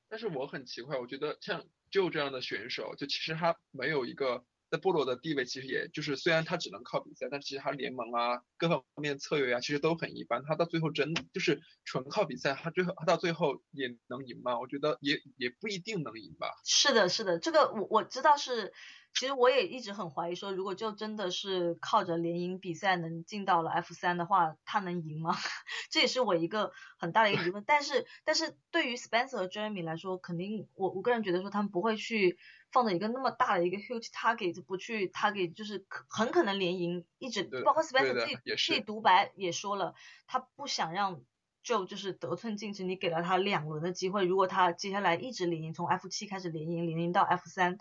[0.08, 10.42] 但是我很奇怪，我觉得像就这样的选手，就其实他没有一个在部落的地位，其实也就是虽然他只能靠比赛，但其实他联盟啊各方面策略啊，其实都很一般。
[10.46, 14.58] 他到最后真就是纯靠比赛，他最后他到最后也能赢吗？
[14.58, 16.48] 我觉得也也不一定能赢吧。
[16.64, 18.72] 是的，是的，这个我我知道是。
[19.14, 25.34] 其实我也一直很怀疑，说如果就真的是靠着联赢比赛能进到了 F 三的话，他能赢吗？
[25.90, 27.64] 这也是我一个很大的一个疑问。
[27.66, 32.38] 但是，但是对于 Spencer 和 Jeremy 来说，肯定我我个人觉得说他们不会去
[32.72, 39.94] 放着一个那么大的一个 huge target 不去 target，就是很可能连赢一直，包括 Spencer 自己自己独白也说了，
[40.26, 41.22] 他不想让
[41.64, 47.78] Joe 就是得寸进尺，你给了他两轮的机会，如果他接下来一直连赢，从 F 七开始连赢，连赢到 F 三。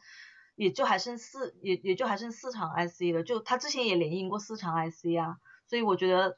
[0.55, 3.21] 也就还剩四，也也就还剩四场 IC 了。
[3.21, 6.35] 就他之前也连赢过四场 IC 啊，所以我觉得，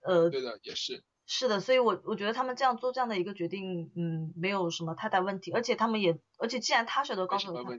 [0.00, 1.04] 呃，对的，也是。
[1.32, 5.52] 是的，所以我我觉得他们这样做这样的一个决定，嗯，没有什么太大问题。
[5.52, 7.70] 而且他们也，而且既然他选都告诉了他，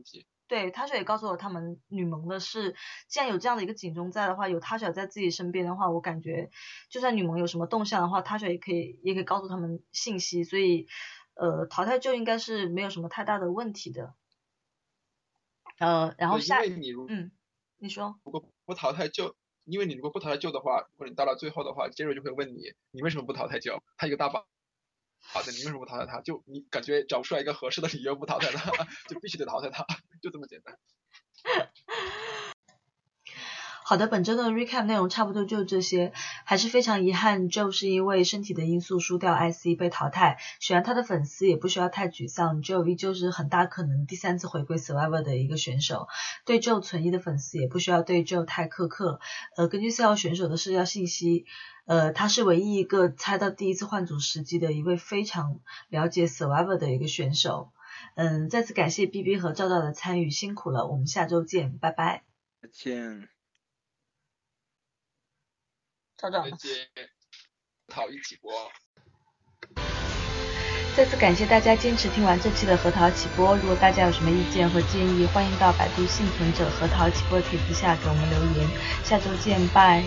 [0.47, 2.77] 对，他选也告诉了他们女盟的是，
[3.09, 6.49] 既然有这样的一个警钟在的话，有他选在自己身边的话，我感觉
[6.89, 10.45] 就算女盟有什么动向的话，他选也可以也可以告诉他们信息。
[10.45, 10.87] 所以，
[11.33, 14.15] 呃，淘汰就应该是没有什么太大的问题的。
[15.77, 16.61] 呃，然后下，
[17.09, 17.31] 嗯，
[17.79, 19.35] 你说，如果不淘汰就，
[19.65, 23.81] 因为你如果不淘汰就的话，如果你到了最后的话，杰瑞就会问你，你为什么不淘汰就？
[23.97, 24.47] 他一个大宝，
[25.21, 26.21] 好的，你为什么不淘汰他？
[26.21, 28.71] 就你感觉找不出来一个合适的理由不淘汰他，
[29.07, 29.85] 就必须得淘汰他，
[30.21, 30.77] 就这么简单。
[33.91, 36.13] 好的，本周的 recap 内容差不多就这些，
[36.45, 40.37] 还是非常遗憾，Joe 是因为身体的因素输掉 IC 被淘汰。
[40.61, 46.07] 喜欢他的粉丝也不需要太沮丧，Joe 依旧是很大可能第三次回归 Survivor 的一个选手。
[46.45, 49.19] 对 Joe 存疑的粉丝也不需要对 Joe 太苛刻。
[49.57, 51.43] 呃，根据四号选手的社交信息，
[51.83, 57.73] 呃，他是唯一一个猜到第一次换组时机的一位非常了解 Survivor 的一个选手。
[58.15, 62.23] 嗯，再次感谢 B B 和赵赵的参与，辛苦了，我们下周见，拜拜。
[62.61, 63.40] 再见。
[66.21, 66.43] 赵赵。
[66.43, 66.69] 再见。
[67.87, 68.53] 讨一起播。
[70.95, 73.55] 再次感谢大家坚持听完这期的核桃起播。
[73.55, 78.69] 如果大家有什么意见和建议，欢迎到百度幸存者核桃起播帖子下给我们留言。
[79.03, 80.03] 下周见，拜。